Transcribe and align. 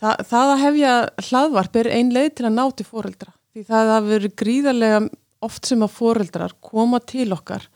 Þa, 0.00 0.14
það 0.24 0.50
að 0.54 0.62
hefja 0.64 0.92
hlaðvarp 1.28 1.76
er 1.76 1.90
ein 1.92 2.14
leið 2.14 2.30
til 2.38 2.46
að 2.48 2.56
ná 2.56 2.64
til 2.72 2.86
fóreldra 2.88 3.34
því 3.50 3.66
það 3.66 3.90
hafa 3.90 4.06
verið 4.06 4.36
gríðarlega 4.40 5.00
oft 5.44 5.68
sem 5.68 5.84
að 5.84 5.94
fóreldrar 5.96 6.56
koma 6.64 7.00
til 7.04 7.28
okkar 7.34 7.66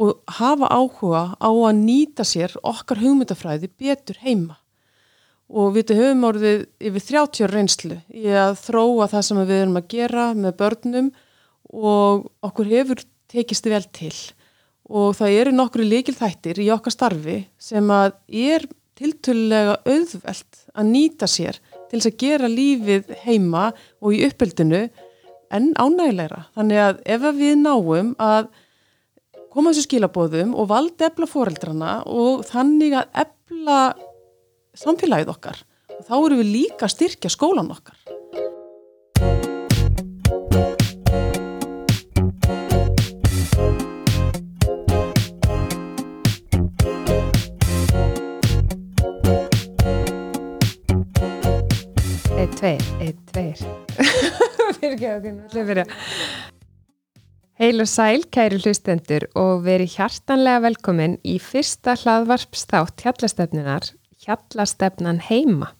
og 0.00 0.22
hafa 0.38 0.70
áhuga 0.72 1.22
á 1.36 1.50
að 1.50 1.80
nýta 1.82 2.24
sér 2.24 2.54
okkar 2.64 3.02
hugmyndafræði 3.02 3.68
betur 3.78 4.18
heima. 4.22 4.56
Og 5.52 5.74
við 5.76 5.92
höfum 5.98 6.24
orðið 6.30 6.62
yfir 6.80 7.04
30 7.10 7.50
reynslu 7.50 7.98
í 8.08 8.30
að 8.32 8.54
þróa 8.62 9.10
það 9.12 9.26
sem 9.26 9.42
við 9.42 9.58
erum 9.58 9.80
að 9.82 9.90
gera 9.92 10.28
með 10.32 10.54
börnum 10.62 11.10
og 11.72 12.30
okkur 12.46 12.70
hefur 12.72 13.02
tekist 13.32 13.68
vel 13.68 13.84
til. 13.92 14.14
Og 14.88 15.12
það 15.16 15.36
eru 15.42 15.52
nokkru 15.56 15.84
líkilþættir 15.84 16.60
í 16.62 16.70
okkar 16.72 16.96
starfi 16.96 17.42
sem 17.60 17.92
að 17.92 18.16
er 18.28 18.64
tiltölulega 19.02 19.78
auðvelt 19.82 20.60
að 20.72 20.90
nýta 20.90 21.28
sér 21.30 21.58
til 21.90 21.98
þess 21.98 22.10
að 22.10 22.20
gera 22.22 22.50
lífið 22.50 23.14
heima 23.24 23.70
og 24.00 24.14
í 24.16 24.22
uppeldinu 24.28 24.86
en 25.52 25.72
ánægilegra. 25.76 26.46
Þannig 26.56 26.82
að 26.86 27.02
ef 27.14 27.26
við 27.36 27.58
náum 27.60 28.14
að 28.22 28.48
koma 29.52 29.72
þessu 29.72 29.88
skilabóðum 29.88 30.54
og 30.56 30.70
valda 30.70 31.10
ebla 31.10 31.28
fóreldrana 31.28 31.98
og 32.08 32.46
þannig 32.48 32.96
að 32.96 33.22
ebla 33.26 33.80
samfélagið 34.78 35.34
okkar 35.34 35.64
og 35.92 36.04
þá 36.08 36.14
eru 36.22 36.40
við 36.40 36.52
líka 36.56 36.88
að 36.88 36.94
styrkja 36.96 37.34
skólan 37.34 37.72
okkar. 37.74 37.98
Tveir. 53.58 54.16
Fyrir 54.78 54.96
ekki 54.96 55.10
okkur, 55.12 55.36
náttúrulega 55.36 55.68
fyrir. 55.70 55.92
Heil 57.62 57.84
og 57.84 57.88
sæl, 57.90 58.24
kæri 58.32 58.58
hlustendur 58.58 59.28
og 59.38 59.62
veri 59.66 59.86
hjartanlega 59.86 60.64
velkomin 60.64 61.18
í 61.22 61.36
fyrsta 61.42 61.94
hlaðvarpstátt 62.00 63.04
hjallastefnunar, 63.04 63.92
Hjallastefnan 64.22 65.18
heima. 65.26 65.72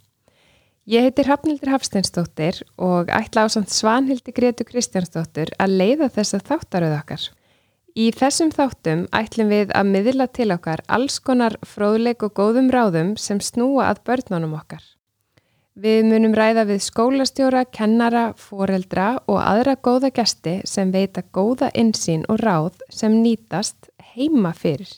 Ég 0.90 1.06
heitir 1.06 1.28
Hafnildur 1.30 1.70
Hafsteinsdóttir 1.70 2.58
og 2.74 3.10
ætla 3.14 3.46
á 3.46 3.48
samt 3.54 3.70
Svanhildi 3.70 4.34
Gretu 4.34 4.66
Kristjánsdóttir 4.66 5.52
að 5.62 5.76
leiða 5.78 6.08
þessa 6.10 6.40
þáttaröð 6.42 6.96
okkar. 6.96 7.28
Í 7.94 8.08
þessum 8.16 8.50
þáttum 8.50 9.04
ætlum 9.14 9.52
við 9.52 9.70
að 9.78 9.92
miðla 9.94 10.26
til 10.34 10.48
okkar 10.54 10.82
alls 10.90 11.20
konar 11.22 11.54
fróðleik 11.62 12.26
og 12.26 12.34
góðum 12.34 12.72
ráðum 12.74 13.14
sem 13.14 13.38
snúa 13.38 13.92
að 13.92 14.02
börnunum 14.08 14.58
okkar. 14.58 14.82
Við 15.72 16.02
munum 16.04 16.34
ræða 16.36 16.66
við 16.68 16.82
skólastjóra, 16.84 17.62
kennara, 17.64 18.34
foreldra 18.36 19.22
og 19.24 19.38
aðra 19.40 19.72
góða 19.80 20.10
gesti 20.12 20.58
sem 20.68 20.90
veita 20.92 21.22
góða 21.32 21.70
insýn 21.72 22.26
og 22.28 22.42
ráð 22.44 22.82
sem 22.92 23.14
nýtast 23.22 23.88
heima 24.12 24.52
fyrir. 24.52 24.90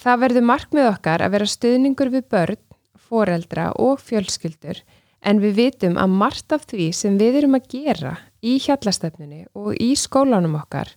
Það 0.00 0.22
verður 0.22 0.46
markmið 0.48 0.88
okkar 0.88 1.20
að 1.20 1.34
vera 1.34 1.48
stuðningur 1.52 2.12
við 2.14 2.24
börn, 2.32 2.62
foreldra 2.96 3.66
og 3.76 4.00
fjölskyldur 4.00 4.80
en 5.20 5.42
við 5.42 5.58
vitum 5.58 5.98
að 6.00 6.16
margt 6.22 6.54
af 6.56 6.64
því 6.70 6.86
sem 6.96 7.18
við 7.20 7.42
erum 7.42 7.58
að 7.58 7.68
gera 7.74 8.14
í 8.40 8.56
hjallastefnunni 8.64 9.44
og 9.52 9.74
í 9.76 9.90
skólanum 10.00 10.56
okkar 10.62 10.94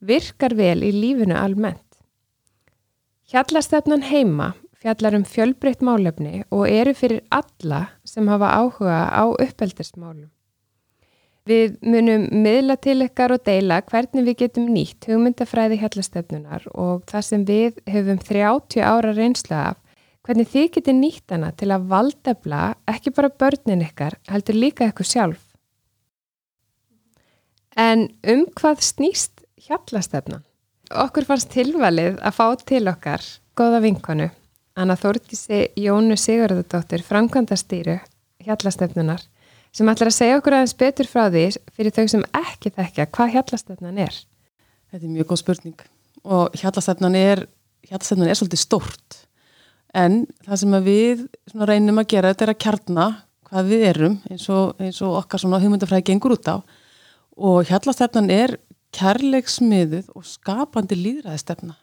virkar 0.00 0.56
vel 0.58 0.80
í 0.82 0.90
lífinu 0.90 1.36
almennt. 1.38 1.86
Hjallastefnan 3.30 4.02
heima 4.10 4.56
fjallar 4.80 5.16
um 5.18 5.24
fjölbreytt 5.28 5.82
málefni 5.84 6.44
og 6.50 6.68
eru 6.68 6.94
fyrir 6.96 7.24
alla 7.28 7.86
sem 8.04 8.28
hafa 8.28 8.52
áhuga 8.56 9.00
á 9.12 9.24
uppeldismálum. 9.28 10.30
Við 11.48 11.76
munum 11.82 12.26
miðla 12.44 12.76
til 12.80 13.00
ykkar 13.04 13.34
og 13.34 13.44
deila 13.44 13.80
hvernig 13.82 14.26
við 14.28 14.38
getum 14.44 14.68
nýtt 14.72 15.08
hugmyndafræði 15.08 15.80
hjallastefnunar 15.80 16.66
og 16.72 17.04
það 17.10 17.26
sem 17.26 17.46
við 17.48 17.80
höfum 17.90 18.20
30 18.22 18.84
ára 18.84 19.12
reynslu 19.16 19.56
af, 19.56 19.78
hvernig 20.24 20.50
þið 20.52 20.68
getur 20.76 20.96
nýtt 20.96 21.34
hana 21.34 21.52
til 21.56 21.70
að 21.72 21.88
valdefla 21.90 22.62
ekki 22.92 23.12
bara 23.16 23.32
börnin 23.32 23.84
ykkar, 23.88 24.16
heldur 24.28 24.60
líka 24.60 24.90
ykkur 24.92 25.08
sjálf. 25.08 25.46
En 27.76 28.10
um 28.28 28.44
hvað 28.56 28.84
snýst 28.84 29.44
hjallastefnan? 29.66 30.44
Okkur 30.90 31.24
fannst 31.24 31.52
tilvalið 31.54 32.18
að 32.20 32.36
fá 32.36 32.46
til 32.66 32.84
okkar 32.90 33.24
goða 33.56 33.80
vinkonu 33.84 34.28
Anna 34.78 34.94
Þórtísi 34.94 35.64
Jónu 35.78 36.14
Sigurðardóttir 36.18 37.02
framkvæmdastýru 37.02 37.96
hjallastefnunar 38.46 39.24
sem 39.74 39.88
ætlar 39.90 40.10
að 40.10 40.16
segja 40.16 40.36
okkur 40.38 40.56
aðeins 40.56 40.76
betur 40.78 41.08
frá 41.10 41.24
því 41.30 41.46
fyrir 41.74 41.94
þau 41.96 42.04
sem 42.12 42.22
ekki 42.38 42.72
þekkja 42.76 43.08
hvað 43.10 43.34
hjallastefnan 43.34 43.98
er. 44.06 44.14
Þetta 44.90 45.02
er 45.06 45.14
mjög 45.16 45.28
góð 45.30 45.42
spurning. 45.42 45.82
Og 46.22 46.54
hjallastefnan 46.60 47.18
er, 47.18 47.44
hjallastefnan 47.88 48.30
er 48.30 48.38
svolítið 48.38 48.62
stort 48.62 49.20
en 49.90 50.22
það 50.46 50.62
sem 50.62 50.78
við 50.86 51.26
reynum 51.66 51.98
að 51.98 52.10
gera 52.14 52.30
þetta 52.30 52.46
er 52.46 52.54
að 52.54 52.62
kjarna 52.62 53.06
hvað 53.50 53.70
við 53.72 53.86
erum 53.90 54.18
eins 54.30 54.46
og, 54.54 54.74
eins 54.78 55.02
og 55.02 55.18
okkar 55.18 55.42
hugmyndafræði 55.50 56.06
gengur 56.12 56.36
út 56.38 56.46
á. 56.46 56.56
Og 57.34 57.66
hjallastefnan 57.66 58.30
er 58.30 58.58
kærleiksmiðuð 58.94 60.12
og 60.14 60.26
skapandi 60.26 60.98
líðræðistefna 60.98 61.74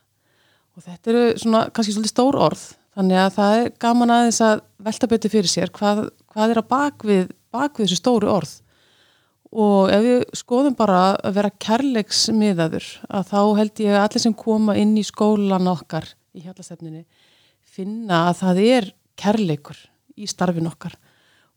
og 0.77 0.85
þetta 0.85 1.11
eru 1.11 1.23
svona 1.41 1.63
kannski 1.73 1.95
svolítið 1.95 2.13
stór 2.13 2.37
orð 2.47 2.63
þannig 2.97 3.19
að 3.21 3.33
það 3.33 3.55
er 3.57 3.67
gaman 3.81 4.13
aðeins 4.13 4.39
að 4.45 4.61
velta 4.87 5.09
betur 5.09 5.33
fyrir 5.33 5.49
sér 5.49 5.73
hvað, 5.73 6.07
hvað 6.33 6.53
er 6.53 6.61
að 6.61 6.69
bakvið, 6.71 7.27
bakvið 7.53 7.87
þessu 7.87 7.99
stóru 7.99 8.29
orð. 8.31 8.53
Og 9.57 9.91
ef 9.93 10.03
við 10.03 10.23
skoðum 10.35 10.75
bara 10.77 10.99
að 11.15 11.37
vera 11.37 11.53
kærleiksmiðaður 11.65 12.87
að 13.07 13.29
þá 13.29 13.39
held 13.61 13.81
ég 13.85 13.95
að 13.95 14.03
allir 14.03 14.23
sem 14.25 14.35
koma 14.37 14.75
inn 14.77 14.95
í 14.99 15.05
skólan 15.07 15.69
okkar 15.71 16.09
í 16.35 16.43
hjallastefninni 16.43 17.05
finna 17.77 18.25
að 18.27 18.41
það 18.41 18.61
er 18.65 18.89
kærleikur 19.17 19.79
í 20.17 20.29
starfin 20.29 20.69
okkar. 20.69 20.97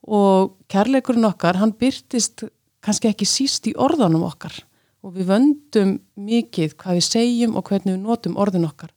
Og 0.07 0.55
kærleikurinn 0.71 1.29
okkar 1.29 1.59
hann 1.61 1.75
byrtist 1.77 2.47
kannski 2.85 3.11
ekki 3.11 3.29
síst 3.29 3.69
í 3.69 3.75
orðanum 3.77 4.25
okkar. 4.29 4.55
Og 5.05 5.17
við 5.17 5.33
vöndum 5.33 5.97
mikið 6.21 6.77
hvað 6.81 7.01
við 7.01 7.07
segjum 7.09 7.57
og 7.57 7.69
hvernig 7.69 7.97
við 7.97 8.03
notum 8.05 8.39
orðin 8.41 8.69
okkar 8.69 8.93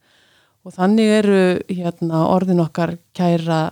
og 0.63 0.75
þannig 0.75 1.09
eru 1.19 1.41
hérna, 1.67 2.23
orðin 2.31 2.63
okkar 2.63 2.95
kæra, 3.15 3.65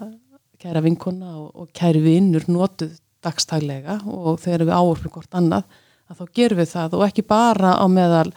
kæra 0.62 0.84
vinkona 0.84 1.38
og, 1.40 1.52
og 1.56 1.72
kæri 1.76 2.02
vinnur 2.04 2.48
notuð 2.52 2.98
dagstælega 3.24 4.02
og 4.10 4.40
þegar 4.42 4.66
við 4.68 4.76
áorfum 4.76 5.14
hvort 5.14 5.38
annað 5.38 5.68
að 6.12 6.20
þá 6.20 6.34
gerum 6.38 6.62
við 6.62 6.72
það 6.74 6.98
og 6.98 7.06
ekki 7.08 7.28
bara 7.28 7.76
á 7.78 7.86
meðal 7.92 8.32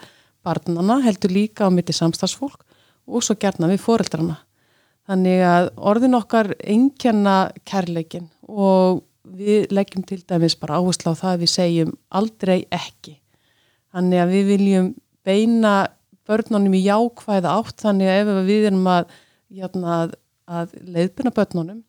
barnana 0.45 0.99
heldur 1.03 1.33
líka 1.33 1.67
á 1.67 1.73
mitti 1.73 1.95
samstagsfólk 1.95 2.61
og 3.05 3.25
svo 3.25 3.35
gerna 3.39 3.69
við 3.69 3.81
foreldrana. 3.83 4.37
Þannig 5.05 5.41
að 5.45 5.67
orðin 5.91 6.17
okkar 6.17 6.53
engjanna 6.63 7.51
kærleikin 7.67 8.29
og 8.49 9.03
við 9.25 9.69
leggjum 9.73 10.05
til 10.05 10.21
dæmis 10.25 10.55
bara 10.57 10.79
áherslu 10.79 11.13
á 11.13 11.19
það 11.19 11.31
að 11.33 11.43
við 11.43 11.51
segjum 11.53 11.91
aldrei 12.09 12.57
ekki. 12.73 13.17
Þannig 13.93 14.21
að 14.21 14.33
við 14.33 14.49
viljum 14.53 14.89
beina 15.25 15.75
börnunum 16.29 16.75
í 16.75 16.83
jákvæða 16.85 17.55
átt 17.59 17.83
þannig 17.85 18.11
að 18.11 18.21
ef 18.21 18.45
við 18.47 18.69
erum 18.71 18.87
að, 18.91 19.09
játna, 19.61 19.97
að, 20.01 20.15
að 20.45 20.77
leiðbuna 20.81 21.33
börnunum 21.35 21.81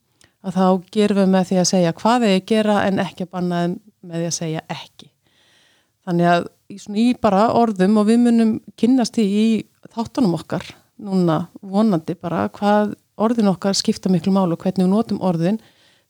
að 0.46 0.56
þá 0.56 0.66
gerum 0.94 1.20
við 1.22 1.30
með 1.32 1.48
því 1.50 1.60
að 1.60 1.70
segja 1.72 1.94
hvað 2.00 2.24
við 2.26 2.36
gera 2.52 2.80
en 2.86 3.02
ekki 3.02 3.26
að 3.26 3.32
banna 3.34 3.62
með 4.06 4.20
því 4.20 4.26
að 4.28 4.36
segja 4.36 4.64
ekki. 4.70 5.08
Þannig 6.06 6.30
að 6.30 6.44
í, 6.70 6.78
í 7.02 7.06
bara 7.18 7.46
orðum 7.58 7.96
og 8.00 8.10
við 8.10 8.20
munum 8.22 8.52
kynast 8.78 9.18
í, 9.22 9.26
í 9.26 9.90
þáttunum 9.94 10.36
okkar 10.38 10.68
núna 11.02 11.46
vonandi 11.60 12.14
bara 12.18 12.46
hvað 12.54 12.94
orðin 13.20 13.50
okkar 13.50 13.76
skipta 13.76 14.12
miklu 14.12 14.32
málu 14.34 14.56
og 14.56 14.62
hvernig 14.62 14.86
við 14.86 14.92
notum 14.92 15.22
orðin 15.24 15.58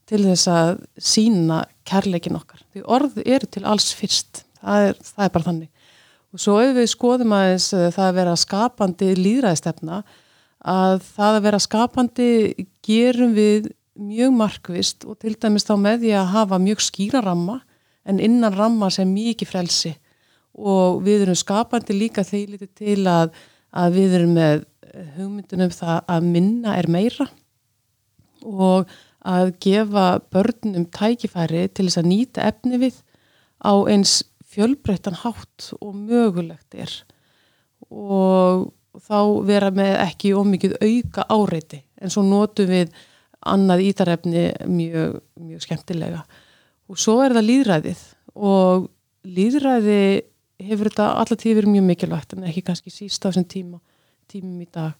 til 0.06 0.23
þess 0.23 0.50
að 0.50 0.73
sína 1.02 1.64
kærleikin 1.88 2.38
okkar. 2.38 2.61
Því 2.75 2.84
orð 2.96 3.17
eru 3.25 3.49
til 3.50 3.64
alls 3.67 3.88
fyrst, 3.96 4.44
það 4.61 4.90
er, 4.90 5.00
það 5.02 5.25
er 5.25 5.32
bara 5.34 5.49
þannig. 5.49 5.70
Og 6.37 6.43
svo 6.43 6.59
ef 6.61 6.75
við 6.77 6.91
skoðum 6.93 7.33
aðeins 7.33 7.71
eh, 7.73 7.88
það 7.94 8.11
að 8.11 8.17
vera 8.19 8.33
skapandi 8.37 9.06
líðræðistefna 9.17 10.03
að 10.69 10.99
það 11.06 11.37
að 11.38 11.44
vera 11.47 11.61
skapandi 11.65 12.27
gerum 12.85 13.33
við 13.33 13.71
mjög 13.97 14.35
markvist 14.37 15.06
og 15.09 15.17
til 15.23 15.33
dæmis 15.41 15.65
þá 15.65 15.73
með 15.81 16.03
því 16.03 16.12
að 16.19 16.35
hafa 16.35 16.59
mjög 16.61 16.85
skýra 16.85 17.25
ramma 17.25 17.56
en 18.05 18.21
innan 18.21 18.53
ramma 18.53 18.91
sem 18.93 19.09
mikið 19.09 19.49
frelsi. 19.49 19.94
Og 20.61 21.00
við 21.09 21.25
erum 21.25 21.41
skapandi 21.41 21.97
líka 21.97 22.27
þegar 22.27 22.69
til 22.77 23.00
að, 23.09 23.33
að 23.73 23.97
við 23.97 24.21
erum 24.21 24.37
með 24.37 24.69
hugmyndunum 25.17 25.73
það 25.73 25.99
að 26.19 26.31
minna 26.37 26.77
er 26.77 26.93
meira 26.93 27.31
og 28.44 28.93
að 29.25 29.56
gefa 29.65 30.06
börnum 30.29 30.85
tækifæri 30.93 31.67
til 31.73 31.88
þess 31.88 32.05
að 32.05 32.11
nýta 32.12 32.44
efni 32.53 32.85
við 32.85 33.00
á 33.65 33.73
eins 33.88 34.21
fjölbreyttan 34.56 35.19
hátt 35.23 35.70
og 35.81 35.94
mögulegt 35.94 36.75
er. 36.75 36.93
Og 37.93 38.70
þá 39.06 39.19
vera 39.47 39.70
með 39.75 39.94
ekki 40.06 40.35
ómikið 40.37 40.79
auka 40.81 41.26
áreiti. 41.31 41.82
En 42.00 42.12
svo 42.12 42.25
notum 42.26 42.70
við 42.70 42.93
annað 43.47 43.85
ítarefni 43.91 44.47
mjög, 44.67 45.20
mjög 45.41 45.64
skemmtilega. 45.64 46.23
Og 46.91 46.99
svo 47.00 47.20
er 47.25 47.35
það 47.37 47.49
líðræðið 47.50 48.03
og 48.37 48.88
líðræði 49.26 50.00
hefur 50.67 50.91
þetta 50.91 51.11
alltaf 51.20 51.41
tíð 51.43 51.61
verið 51.61 51.75
mjög 51.75 51.87
mikilvægt 51.91 52.35
en 52.35 52.47
ekki 52.49 52.64
kannski 52.67 52.93
síst 52.93 53.25
á 53.25 53.29
þessum 53.29 53.47
tíma 53.50 53.81
tímum 54.31 54.62
í 54.62 54.69
dag. 54.73 54.94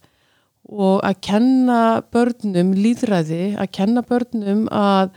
Og 0.67 0.99
að 1.06 1.20
kenna 1.23 1.81
börnum 2.12 2.73
líðræði, 2.75 3.55
að 3.55 3.70
kenna 3.79 4.02
börnum 4.06 4.67
að 4.75 5.14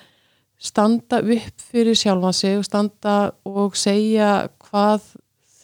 standa 0.59 1.21
upp 1.23 1.63
fyrir 1.71 1.95
sjálfan 1.95 2.35
sig 2.35 2.57
og 2.59 2.67
standa 2.67 3.15
og 3.47 3.77
segja 3.79 4.49
hvað 4.59 5.05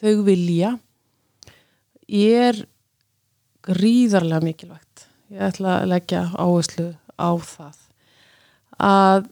þau 0.00 0.22
vilja 0.26 0.76
er 2.06 2.62
gríðarlega 3.66 4.44
mikilvægt. 4.44 5.06
Ég 5.32 5.42
ætla 5.50 5.80
að 5.80 5.90
leggja 5.90 6.22
áherslu 6.38 6.92
á 7.18 7.30
það. 7.42 7.76
Að 8.78 9.26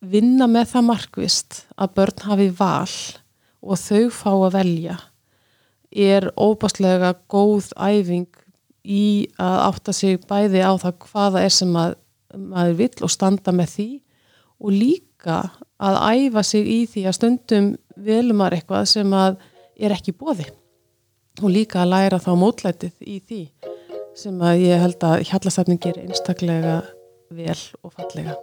vinna 0.00 0.48
með 0.50 0.72
það 0.72 0.86
markvist 0.88 1.62
að 1.76 1.94
börn 1.98 2.26
hafi 2.26 2.48
val 2.58 2.96
og 3.60 3.78
þau 3.78 4.10
fá 4.10 4.32
að 4.32 4.54
velja 4.56 4.98
er 5.90 6.28
óbáslega 6.38 7.14
góð 7.30 7.72
æfing 7.76 8.28
í 8.84 9.28
að 9.40 9.56
átta 9.68 9.94
sig 9.94 10.20
bæði 10.28 10.62
á 10.64 10.72
það 10.80 11.00
hvaða 11.04 11.42
er 11.44 11.52
sem 11.52 11.74
að, 11.76 11.96
maður 12.32 12.78
vill 12.78 13.04
og 13.04 13.12
standa 13.12 13.52
með 13.54 13.74
því 13.74 13.88
og 14.60 14.74
líka 14.76 15.40
að 15.80 15.98
æfa 16.14 16.44
sig 16.44 16.68
í 16.68 16.80
því 16.90 17.06
að 17.08 17.16
stundum 17.16 17.70
velumar 17.96 18.56
eitthvað 18.56 18.88
sem 18.92 19.14
að 19.16 19.40
er 19.80 19.94
ekki 19.96 20.16
bóði 20.16 20.48
og 21.40 21.48
líka 21.52 21.82
að 21.82 21.92
læra 21.94 22.20
þá 22.20 22.30
mótlætið 22.36 22.94
í 23.00 23.18
því 23.24 23.42
sem 24.20 24.40
að 24.44 24.62
ég 24.66 24.82
held 24.82 25.06
að 25.06 25.24
hjallastafning 25.30 25.80
gerir 25.80 26.08
einstaklega 26.08 26.80
vel 27.30 27.58
og 27.86 27.92
fallega. 27.94 28.36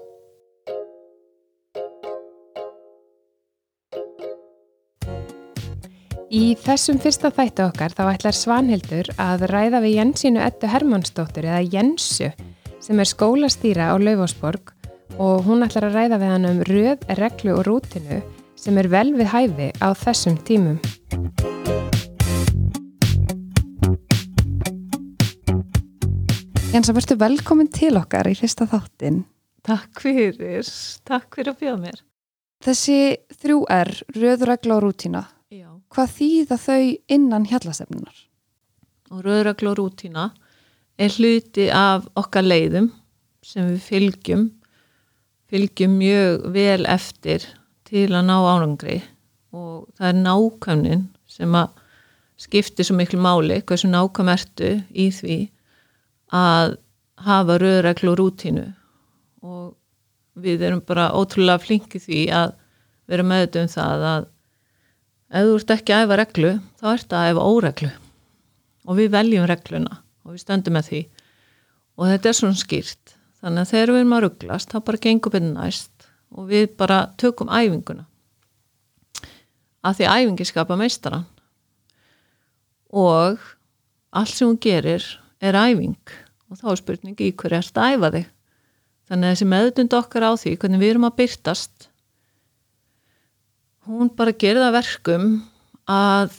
Í 6.28 6.58
þessum 6.60 6.98
fyrsta 7.00 7.30
þættu 7.32 7.64
okkar 7.70 7.94
þá 7.96 8.02
ætlar 8.12 8.36
Svanhildur 8.36 9.10
að 9.22 9.46
ræða 9.52 9.80
við 9.86 9.94
Jensínu 9.96 10.42
Ettu 10.44 10.68
Hermannsdóttur 10.68 11.48
eða 11.48 11.62
Jensu 11.64 12.34
sem 12.84 13.00
er 13.00 13.08
skólastýra 13.08 13.92
á 13.92 13.96
Laufásborg 13.96 14.74
og 15.18 15.48
hún 15.48 15.66
ætlar 15.66 15.88
að 15.88 15.96
ræða 15.98 16.18
við 16.22 16.32
hann 16.32 16.46
um 16.46 16.60
röð, 16.68 17.06
reglu 17.18 17.56
og 17.58 17.64
rútinu 17.66 18.20
sem 18.58 18.78
er 18.78 18.90
vel 18.92 19.10
við 19.18 19.32
hæfi 19.32 19.70
á 19.82 19.90
þessum 19.98 20.38
tímum. 20.46 20.78
Jensa, 26.70 26.94
verður 26.94 27.18
velkomin 27.24 27.72
til 27.74 27.96
okkar 27.98 28.30
í 28.30 28.36
fyrsta 28.38 28.68
þáttin. 28.70 29.24
Takk 29.66 30.04
fyrir, 30.04 30.68
takk 31.08 31.34
fyrir 31.34 31.56
að 31.56 31.64
bjóða 31.64 31.80
mér. 31.82 32.04
Þessi 32.62 33.00
þrjú 33.42 33.64
er 33.74 33.92
röð, 34.14 34.46
regla 34.50 34.78
og 34.78 34.84
rútina 34.86 35.24
Já. 35.54 35.70
hvað 35.94 36.14
þýða 36.20 36.60
þau 36.62 36.84
innan 37.18 37.50
hjallastefnunar? 37.50 38.22
Og 39.14 39.26
röðragl 39.26 39.72
og 39.72 39.78
rútína 39.80 40.30
er 40.98 41.14
hluti 41.18 41.70
af 41.74 42.06
okkar 42.18 42.46
leiðum 42.46 42.92
sem 43.46 43.66
við 43.72 43.84
fylgjum, 43.86 44.48
fylgjum 45.52 45.98
mjög 46.00 46.48
vel 46.56 46.88
eftir 46.90 47.46
til 47.88 48.10
að 48.12 48.28
ná 48.28 48.36
ánangri 48.38 48.98
og 49.56 49.88
það 49.98 50.10
er 50.10 50.18
nákvæmnin 50.24 51.06
sem 51.32 51.56
að 51.56 51.76
skiptir 52.38 52.86
svo 52.86 52.98
miklu 52.98 53.20
máli, 53.22 53.62
hversu 53.66 53.90
nákvæm 53.90 54.30
ertu 54.34 54.72
í 54.94 55.08
því 55.14 55.38
að 56.36 56.78
hafa 57.26 57.58
röðragl 57.62 58.12
og 58.12 58.18
rútínu. 58.20 58.66
Og 59.42 59.74
við 60.38 60.68
erum 60.68 60.84
bara 60.86 61.10
ótrúlega 61.18 61.64
flinki 61.64 62.02
því 62.02 62.24
að 62.36 62.54
vera 63.10 63.26
meðut 63.26 63.58
um 63.62 63.70
það 63.72 64.08
að 64.12 64.28
ef 65.28 65.48
þú 65.48 65.56
ert 65.58 65.74
ekki 65.78 65.96
að 65.96 66.04
æfa 66.04 66.20
reglu 66.22 66.52
þá 66.78 66.88
ert 66.94 67.16
að 67.18 67.30
æfa 67.32 67.48
óreglu. 67.54 67.92
Og 68.88 69.00
við 69.00 69.14
veljum 69.16 69.48
regluna 69.50 70.02
og 70.24 70.36
við 70.36 70.44
stöndum 70.44 70.78
með 70.78 70.92
því. 70.92 71.04
Og 71.98 72.12
þetta 72.12 72.30
er 72.30 72.38
svona 72.38 72.60
skýrt 72.60 73.17
þannig 73.48 73.64
að 73.64 73.72
þegar 73.72 73.94
við 73.94 74.00
erum 74.02 74.16
að 74.18 74.24
rugglast 74.26 74.74
þá 74.74 74.78
bara 74.90 75.02
gengum 75.08 75.36
við 75.38 75.48
næst 75.48 76.08
og 76.36 76.50
við 76.52 76.68
bara 76.76 77.00
tökum 77.16 77.48
æfinguna 77.48 78.04
að 79.88 80.02
því 80.02 80.10
æfingi 80.12 80.48
skapa 80.50 80.78
meistaran 80.80 81.24
og 82.92 83.40
allt 84.12 84.36
sem 84.36 84.50
hún 84.50 84.60
gerir 84.60 85.06
er 85.40 85.56
æfing 85.56 85.96
og 86.52 86.60
þá 86.60 86.68
er 86.74 86.82
spurning 86.82 87.24
í 87.24 87.32
hverju 87.32 87.62
ert 87.62 87.80
að 87.80 87.96
æfa 87.96 88.14
þig 88.18 88.28
þannig 89.08 89.30
að 89.30 89.32
þessi 89.32 89.50
meðutund 89.56 89.98
okkar 90.02 90.28
á 90.28 90.32
því 90.36 90.58
hvernig 90.60 90.84
við 90.84 90.94
erum 90.94 91.08
að 91.08 91.18
byrtast 91.22 91.90
hún 93.88 94.12
bara 94.12 94.36
gerir 94.36 94.60
það 94.66 94.76
verkum 94.82 95.28
að 95.88 96.36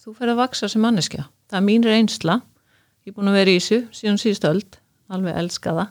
þú 0.00 0.14
fer 0.16 0.32
að 0.32 0.40
vaksa 0.40 0.68
sem 0.72 0.80
manneskja. 0.80 1.26
Það 1.48 1.58
er 1.58 1.64
mín 1.66 1.84
reynsla. 1.84 2.40
Ég 3.04 3.12
er 3.12 3.16
búin 3.16 3.28
að 3.28 3.38
vera 3.38 3.52
í 3.52 3.58
þessu 3.60 3.80
síðan 3.92 4.20
síðstöld, 4.22 4.78
alveg 5.12 5.36
elska 5.42 5.74
það. 5.76 5.90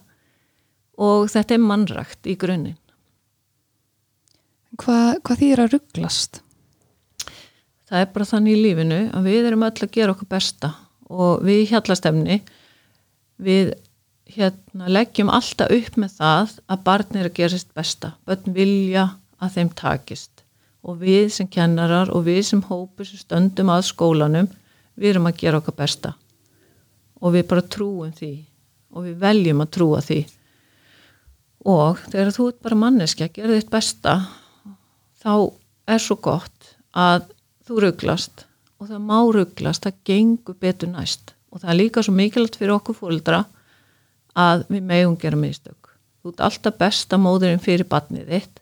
Og 0.98 1.30
þetta 1.30 1.56
er 1.56 1.64
mannrækt 1.64 2.30
í 2.30 2.36
grunninn. 2.40 2.78
Hvað, 4.78 5.20
hvað 5.26 5.42
þýðir 5.42 5.64
að 5.64 5.74
rugglast? 5.76 6.42
Það 7.88 8.04
er 8.04 8.10
bara 8.14 8.28
þannig 8.28 8.58
í 8.58 8.64
lífinu 8.66 9.02
að 9.16 9.30
við 9.30 9.50
erum 9.50 9.66
öll 9.68 9.86
að 9.86 9.94
gera 9.96 10.14
okkur 10.14 10.30
besta 10.32 10.74
og 11.08 11.44
við 11.48 11.62
hjallastefni 11.72 12.42
við 13.40 13.72
hérna, 14.28 14.90
leggjum 14.92 15.32
alltaf 15.32 15.72
upp 15.72 16.00
með 16.02 16.18
það 16.18 16.58
að 16.68 16.84
barn 16.90 17.22
er 17.22 17.30
að 17.30 17.38
gera 17.40 17.54
sitt 17.56 17.72
besta. 17.78 18.12
Bönn 18.28 18.58
vilja 18.58 19.08
að 19.40 19.56
þeim 19.56 19.72
takist 19.78 20.44
og 20.88 21.02
við 21.02 21.30
sem 21.36 21.50
kennarar 21.52 22.12
og 22.16 22.26
við 22.28 22.42
sem 22.50 22.64
hópur 22.64 23.08
sem 23.08 23.22
stöndum 23.22 23.72
að 23.74 23.88
skólanum 23.90 24.50
við 24.98 25.14
erum 25.14 25.30
að 25.30 25.40
gera 25.42 25.62
okkar 25.62 25.78
besta 25.78 26.14
og 27.22 27.34
við 27.36 27.48
bara 27.50 27.66
trúum 27.66 28.14
því 28.16 28.34
og 28.94 29.08
við 29.08 29.18
veljum 29.22 29.64
að 29.64 29.74
trúa 29.78 30.02
því 30.06 30.20
og 31.66 32.04
þegar 32.12 32.34
þú 32.36 32.50
ert 32.52 32.60
bara 32.66 32.82
manneskja 32.84 33.30
gera 33.34 33.56
þitt 33.58 33.72
besta 33.74 34.18
þá 35.24 35.34
er 35.88 36.04
svo 36.04 36.18
gott 36.22 36.76
að 36.94 37.30
þú 37.68 37.82
rugglast. 37.84 38.46
Og 38.78 38.92
það 38.92 39.06
má 39.10 39.18
rugglast, 39.34 39.88
það 39.88 40.02
gengur 40.06 40.58
betur 40.62 40.92
næst. 40.92 41.34
Og 41.52 41.64
það 41.64 41.72
er 41.72 41.80
líka 41.80 42.04
svo 42.06 42.14
mikilvægt 42.14 42.60
fyrir 42.60 42.76
okkur 42.76 42.98
fólkdra 43.00 43.44
að 44.38 44.68
við 44.70 44.86
megum 44.92 45.18
gera 45.20 45.40
mistök. 45.40 45.94
Þú 46.22 46.34
ert 46.34 46.44
alltaf 46.48 46.78
besta 46.78 47.18
móðurinn 47.22 47.64
fyrir 47.64 47.90
batnið 47.90 48.30
þitt 48.34 48.62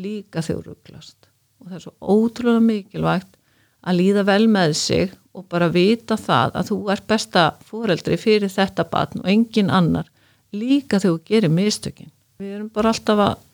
líka 0.00 0.44
þegar 0.44 0.66
þú 0.66 0.74
rugglast. 0.74 1.18
Og 1.60 1.70
það 1.70 1.78
er 1.78 1.84
svo 1.86 1.94
ótrúlega 2.00 2.64
mikilvægt 2.66 3.36
að 3.80 4.00
líða 4.00 4.26
vel 4.28 4.44
með 4.52 4.74
sig 4.76 5.14
og 5.32 5.46
bara 5.48 5.70
vita 5.72 6.18
það 6.20 6.56
að 6.58 6.70
þú 6.72 6.78
er 6.92 7.02
besta 7.08 7.44
fóreldri 7.64 8.18
fyrir 8.20 8.52
þetta 8.52 8.84
batn 8.90 9.22
og 9.22 9.30
engin 9.30 9.70
annar 9.72 10.09
líka 10.56 10.98
þegar 10.98 11.16
þú 11.16 11.30
gerir 11.30 11.54
mistökin. 11.54 12.10
Við 12.40 12.56
erum 12.56 12.68
bara 12.72 12.92
alltaf 12.92 13.22
að 13.24 13.46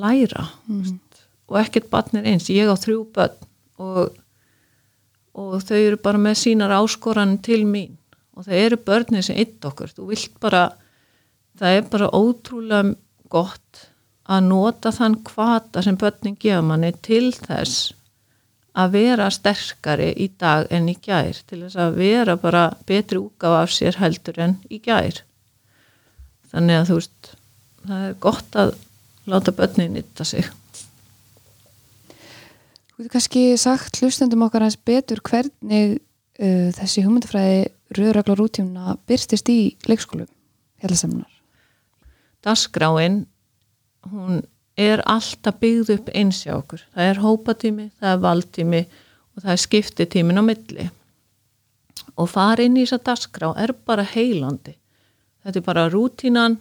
læra 0.00 0.46
mm. 0.68 0.98
og 1.50 1.60
ekkert 1.60 1.88
batn 1.92 2.20
er 2.20 2.28
eins, 2.32 2.50
ég 2.52 2.68
á 2.70 2.76
þrjú 2.78 3.04
börn 3.14 3.48
og, 3.80 4.16
og 5.34 5.54
þau 5.64 5.78
eru 5.78 6.00
bara 6.02 6.20
með 6.20 6.40
sínar 6.44 6.74
áskoran 6.76 7.38
til 7.42 7.64
mín. 7.68 7.96
Og 8.36 8.46
það 8.46 8.64
eru 8.64 8.80
börnir 8.86 9.24
sem 9.26 9.38
eitt 9.40 9.64
okkur, 9.66 9.90
þú 9.92 10.10
vilt 10.12 10.36
bara 10.40 10.70
það 11.60 11.76
er 11.76 11.88
bara 11.92 12.12
ótrúlega 12.16 12.94
gott 13.30 13.86
að 14.30 14.46
nota 14.46 14.92
þann 14.94 15.16
kvata 15.26 15.82
sem 15.82 15.98
börnin 15.98 16.38
gefa 16.40 16.62
manni 16.64 16.92
til 17.02 17.32
þess 17.34 17.90
að 18.80 18.94
vera 18.94 19.26
sterkari 19.34 20.12
í 20.22 20.28
dag 20.38 20.68
en 20.70 20.86
í 20.88 20.94
gær. 21.02 21.34
Til 21.50 21.64
þess 21.64 21.80
að 21.82 21.98
vera 21.98 22.36
bara 22.38 22.68
betri 22.86 23.18
úgaf 23.18 23.64
af 23.64 23.74
sér 23.74 23.98
heldur 23.98 24.38
en 24.40 24.56
í 24.70 24.78
gær 24.84 25.24
þannig 26.52 26.78
að 26.78 26.88
þú 26.90 26.98
veist 27.00 27.32
það 27.86 28.06
er 28.06 28.16
gott 28.26 28.58
að 28.60 28.74
láta 29.30 29.54
börnin 29.56 29.96
nýtta 29.96 30.26
sig 30.28 30.48
Þú 32.90 33.06
hefði 33.06 33.12
kannski 33.14 33.44
sagt 33.60 34.00
hlustendum 34.02 34.44
okkar 34.44 34.66
hans 34.66 34.76
betur 34.76 35.22
hvernig 35.24 35.98
uh, 35.98 36.68
þessi 36.76 37.04
hugmyndafræði 37.06 37.60
rauðragla 37.96 38.36
rútífuna 38.38 38.96
byrstist 39.08 39.48
í 39.52 39.60
leikskólum 39.88 40.28
helsemnar 40.84 41.30
Dasgráin 42.44 43.24
hún 44.08 44.42
er 44.80 45.02
alltaf 45.08 45.58
byggð 45.60 45.94
upp 45.96 46.10
eins 46.16 46.44
hjá 46.46 46.54
okkur. 46.56 46.82
Það 46.94 47.10
er 47.10 47.22
hópatími, 47.24 47.86
það 48.00 48.14
er 48.14 48.22
valdtími 48.24 48.82
og 49.36 49.44
það 49.44 49.52
er 49.54 49.62
skiptitímin 49.64 50.40
á 50.40 50.44
milli. 50.46 50.86
Og 52.16 52.30
fara 52.30 52.64
inn 52.64 52.78
í 52.78 52.84
þessa 52.84 53.00
dasgrá 53.10 53.52
er 53.60 53.74
bara 53.86 54.06
heilandi. 54.06 54.76
Þetta 55.40 55.60
er 55.60 55.66
bara 55.66 55.88
rútínan, 55.88 56.58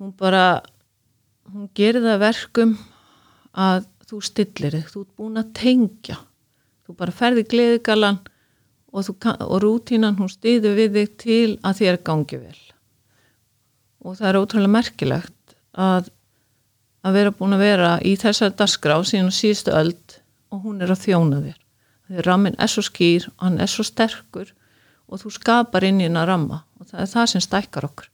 hún 0.00 0.12
bara, 0.16 0.62
hún 1.52 1.68
gerir 1.76 2.04
það 2.04 2.22
verkum 2.24 2.74
að 3.52 3.86
þú 4.08 4.20
stillir 4.24 4.76
þig, 4.78 4.90
þú 4.90 5.02
ert 5.04 5.16
búin 5.20 5.40
að 5.40 5.52
tengja. 5.60 6.18
Þú 6.86 6.96
bara 6.98 7.14
ferði 7.14 7.44
gleðigalan 7.50 8.20
og, 8.90 9.10
og 9.26 9.56
rútínan 9.62 10.18
hún 10.18 10.32
stýður 10.32 10.78
við 10.78 10.96
þig 10.96 11.16
til 11.20 11.50
að 11.62 11.82
þér 11.82 12.00
gangi 12.06 12.40
vel. 12.40 12.60
og 14.00 14.16
það 14.16 14.28
er 14.28 14.38
ótrúlega 14.40 14.72
merkilegt 14.72 15.54
að 15.76 16.08
að 17.04 17.16
vera 17.16 17.32
búin 17.36 17.56
að 17.56 17.64
vera 17.64 17.90
í 18.04 18.14
þessari 18.20 18.56
dasgrá 18.56 18.98
síðan 19.08 19.32
síðustu 19.32 19.72
öld 19.76 20.16
og 20.52 20.64
hún 20.66 20.82
er 20.84 20.92
að 20.92 21.04
þjóna 21.06 21.40
þér. 21.44 21.58
Þegar 22.08 22.26
rammin 22.26 22.58
er 22.58 22.72
svo 22.72 22.84
skýr 22.84 23.28
og 23.30 23.44
hann 23.44 23.60
er 23.62 23.70
svo 23.70 23.86
sterkur 23.86 24.50
og 25.10 25.22
þú 25.22 25.32
skapar 25.34 25.86
inn 25.86 26.00
í 26.00 26.06
hennar 26.06 26.28
ramma 26.30 26.62
og 26.80 26.88
það 26.90 27.02
er 27.04 27.10
það 27.10 27.30
sem 27.32 27.44
stækkar 27.44 27.88
okkur. 27.90 28.08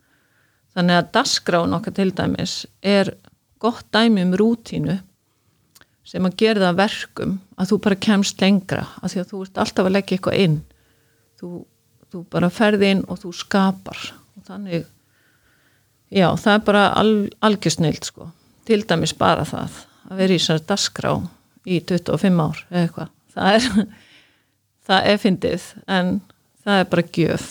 Þannig 0.76 0.98
að 0.98 1.10
dasgráin 1.16 1.76
okkar 1.76 1.96
til 1.96 2.08
dæmis 2.16 2.54
er 2.82 3.12
gott 3.62 3.86
dæmi 3.94 4.24
um 4.24 4.34
rútínu 4.36 4.98
sem 6.06 6.26
að 6.28 6.36
gera 6.40 6.68
það 6.68 6.80
verkum 6.80 7.38
að 7.56 7.70
þú 7.70 7.78
bara 7.86 8.02
kemst 8.08 8.42
lengra 8.42 8.84
af 9.00 9.12
því 9.12 9.22
að 9.22 9.30
þú 9.32 9.42
ert 9.44 9.62
alltaf 9.62 9.88
að 9.88 9.96
leggja 9.96 10.16
eitthvað 10.18 10.42
inn. 10.44 10.58
Þú, 11.36 11.50
þú 12.12 12.22
bara 12.32 12.52
ferði 12.52 12.92
inn 12.94 13.04
og 13.08 13.20
þú 13.22 13.32
skapar 13.36 14.02
og 14.36 14.48
þannig, 14.48 14.86
já 16.12 16.28
það 16.38 16.52
er 16.54 16.66
bara 16.68 16.84
al, 16.96 17.12
algjörsnild 17.44 18.08
sko 18.08 18.30
til 18.66 18.82
dæmis 18.88 19.14
bara 19.16 19.44
það 19.46 19.82
að 20.10 20.20
vera 20.20 20.36
í 20.36 20.40
þessari 20.40 20.66
dasgrá 20.70 21.12
í 21.66 21.80
25 21.82 22.42
ár 22.42 22.62
eða 22.70 22.82
eitthvað 22.82 23.12
það 23.36 23.58
er, 23.58 23.92
það 24.88 25.10
er 25.12 25.20
fyndið 25.22 25.68
en 25.98 26.12
það 26.66 26.82
er 26.82 26.90
bara 26.92 27.06
gjöf. 27.16 27.46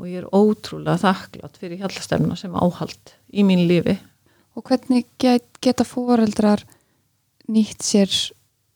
Og 0.00 0.08
ég 0.10 0.22
er 0.22 0.30
ótrúlega 0.34 0.98
þakklátt 1.02 1.58
fyrir 1.60 1.82
hjálpstefna 1.82 2.38
sem 2.38 2.54
áhald 2.58 3.16
í 3.30 3.44
mín 3.46 3.66
lífi. 3.70 3.98
Og 4.56 4.66
hvernig 4.68 5.06
get, 5.22 5.46
geta 5.62 5.86
foreldrar 5.86 6.64
nýtt 7.50 7.82
sér 7.84 8.10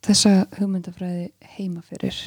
þessa 0.06 0.46
hugmyndafræði 0.58 1.30
heima 1.56 1.82
fyrir? 1.86 2.18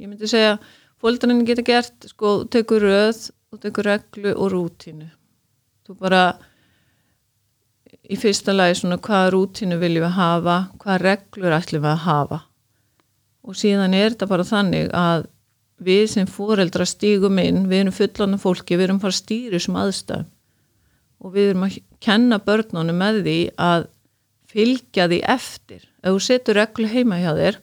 ég 0.00 0.08
myndi 0.08 0.28
segja 0.30 0.56
fólkdrarinn 1.00 1.44
geta 1.48 1.64
gert 1.64 2.08
sko, 2.08 2.40
þú 2.44 2.50
tekur 2.54 2.84
röð 2.86 3.26
og 3.52 3.60
tekur 3.60 3.88
reglu 3.90 4.32
og 4.32 4.52
rútínu. 4.54 5.08
Þú 5.84 5.96
bara 6.00 6.22
í 8.08 8.16
fyrsta 8.20 8.54
lagi 8.54 8.78
svona 8.80 9.00
hvaða 9.02 9.32
rútínu 9.34 9.76
viljum 9.80 10.06
við 10.06 10.16
hafa 10.16 10.56
hvaða 10.80 11.02
reglur 11.04 11.56
ætlum 11.58 11.84
við 11.84 11.92
að 11.92 12.04
hafa 12.06 12.40
og 13.50 13.58
síðan 13.58 13.96
er 13.98 14.12
þetta 14.12 14.30
bara 14.30 14.46
þannig 14.46 14.90
að 14.94 15.26
við 15.80 16.02
sem 16.12 16.28
fóreldra 16.28 16.86
stígum 16.86 17.40
inn, 17.42 17.64
við 17.70 17.84
erum 17.84 17.96
fullanum 17.96 18.40
fólki 18.40 18.76
við 18.76 18.88
erum 18.88 19.00
bara 19.02 19.16
stýri 19.16 19.60
sem 19.62 19.78
aðstæð 19.80 20.28
og 21.20 21.32
við 21.34 21.50
erum 21.50 21.66
að 21.66 21.80
kenna 22.04 22.38
börnunum 22.44 23.00
með 23.00 23.22
því 23.24 23.38
að 23.60 23.88
fylgja 24.50 25.06
því 25.10 25.18
eftir. 25.34 25.82
Ef 26.02 26.14
þú 26.14 26.22
setur 26.24 26.58
reglu 26.58 26.88
heima 26.90 27.20
hjá 27.20 27.32
þér 27.36 27.58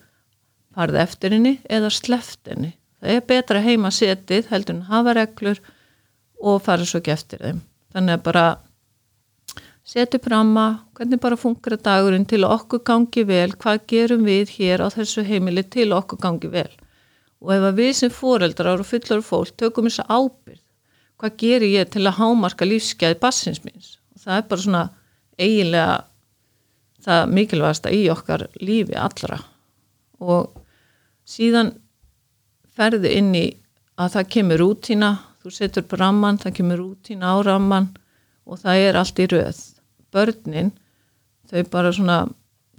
farði 0.78 1.02
eftir 1.02 1.34
henni 1.36 1.56
eða 1.74 1.90
sleft 1.94 2.52
henni. 2.52 2.76
Það 3.02 3.14
er 3.16 3.26
betra 3.32 3.64
heima 3.66 3.92
setið 3.94 4.52
heldur 4.52 4.78
en 4.78 4.86
hafa 4.92 5.16
reglur 5.18 5.62
og 6.38 6.62
fara 6.66 6.86
svo 6.86 7.02
ekki 7.02 7.14
eftir 7.14 7.42
þeim. 7.44 7.62
Þannig 7.94 8.18
að 8.18 8.26
bara 8.28 8.46
setja 9.88 10.20
upp 10.20 10.28
ramma, 10.32 10.68
hvernig 10.98 11.22
bara 11.24 11.40
funkar 11.40 11.78
dagurinn 11.80 12.28
til 12.28 12.44
að 12.44 12.58
okkur 12.58 12.84
gangi 12.88 13.24
vel? 13.28 13.50
Hvað 13.56 13.86
gerum 13.88 14.28
við 14.28 14.54
hér 14.58 14.84
á 14.84 14.88
þessu 14.92 15.24
heimili 15.24 15.64
til 15.64 15.90
að 15.90 16.00
okkur 16.02 16.24
gangi 16.26 16.52
vel? 16.52 16.70
Og 17.42 17.54
ef 17.54 17.68
að 17.70 17.82
við 17.82 17.92
sem 18.02 18.14
foreldrar 18.14 18.82
og 18.82 18.90
fullar 18.90 19.22
fólk 19.24 19.54
tökum 19.60 19.88
þessa 19.88 20.08
ábyrð 20.10 20.64
hvað 21.18 21.38
gerir 21.42 21.74
ég 21.74 21.90
til 21.94 22.06
að 22.06 22.20
hámarka 22.20 22.68
lífsgæði 22.68 23.20
bassins 23.22 23.64
míns? 23.66 23.98
Og 24.14 24.22
það 24.22 24.38
er 24.38 24.48
bara 24.50 24.64
svona 24.64 24.84
eiginlega 25.38 25.96
það 27.08 27.34
mikilvægasta 27.38 27.94
í 27.94 28.02
okkar 28.14 28.48
lífi 28.62 28.98
allra. 29.00 29.40
Og 30.22 30.62
síðan 31.28 31.74
ferðu 32.78 33.14
inn 33.14 33.34
í 33.38 33.48
að 33.98 34.18
það 34.18 34.30
kemur 34.36 34.62
rútína 34.62 35.12
þú 35.42 35.54
setur 35.54 35.86
upp 35.86 35.98
ramman, 35.98 36.38
það 36.42 36.58
kemur 36.60 36.84
rútína 36.84 37.34
á 37.34 37.38
ramman 37.46 37.90
og 38.46 38.62
það 38.62 38.84
er 38.86 39.00
allt 39.00 39.22
í 39.24 39.30
röð 39.32 39.64
börnin 40.18 40.74
þau 41.48 41.64
bara 41.72 41.94
svona, 41.96 42.18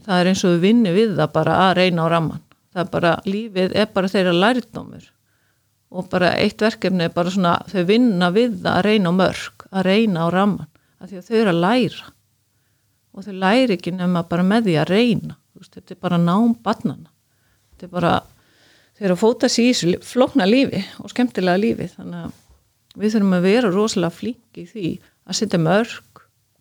það 0.05 0.21
er 0.21 0.31
eins 0.33 0.45
og 0.45 0.57
við 0.57 0.67
vinni 0.67 0.93
við 0.97 1.17
það 1.17 1.35
bara 1.39 1.63
að 1.69 1.75
reyna 1.81 2.05
á 2.05 2.13
ramman 2.13 2.45
það 2.79 2.85
er 2.85 2.93
bara, 2.93 3.13
lífið 3.27 3.75
er 3.77 3.91
bara 3.95 4.11
þeirra 4.13 4.35
lærdómur. 4.37 5.09
Og 5.89 6.09
bara 6.13 6.35
eitt 6.37 6.61
verkefni 6.61 7.07
er 7.07 7.13
bara 7.15 7.33
svona, 7.33 7.57
þau 7.71 7.85
vinna 7.89 8.31
við 8.35 8.59
það 8.63 8.73
að 8.75 8.87
reyna 8.87 9.13
á 9.13 9.15
mörg, 9.19 9.69
að 9.73 9.87
reyna 9.89 10.25
á 10.25 10.29
ramman 10.35 10.73
af 10.99 11.11
því 11.11 11.21
að 11.21 11.29
þau 11.29 11.37
eru 11.41 11.53
að 11.53 11.63
læra. 11.65 12.09
Og 13.15 13.27
þau 13.27 13.37
læri 13.45 13.79
ekki 13.79 13.95
nema 13.97 14.25
bara 14.29 14.45
með 14.47 14.69
því 14.69 14.75
að 14.83 14.91
reyna. 14.93 15.39
Veist, 15.59 15.73
þetta 15.75 15.95
er 15.95 16.03
bara 16.05 16.19
nám 16.23 16.53
barnana 16.63 17.09
þetta 17.73 17.87
er 17.89 17.95
bara, 17.95 18.13
þau 18.99 19.07
eru 19.07 19.17
að 19.17 19.23
fóta 19.23 19.51
sér 19.51 19.65
í 19.65 19.73
þessu 19.73 20.11
flókna 20.13 20.47
lífi 20.47 20.83
og 21.03 21.13
skemmtilega 21.13 21.63
lífi. 21.63 21.89
Þannig 21.97 22.27
að 22.27 22.99
við 22.99 23.15
þurfum 23.15 23.39
að 23.39 23.49
vera 23.49 23.73
rosalega 23.73 24.15
flinki 24.19 24.65
í 24.65 24.69
því 24.69 24.93
að 25.29 25.39
setja 25.41 25.63
mörg 25.63 25.97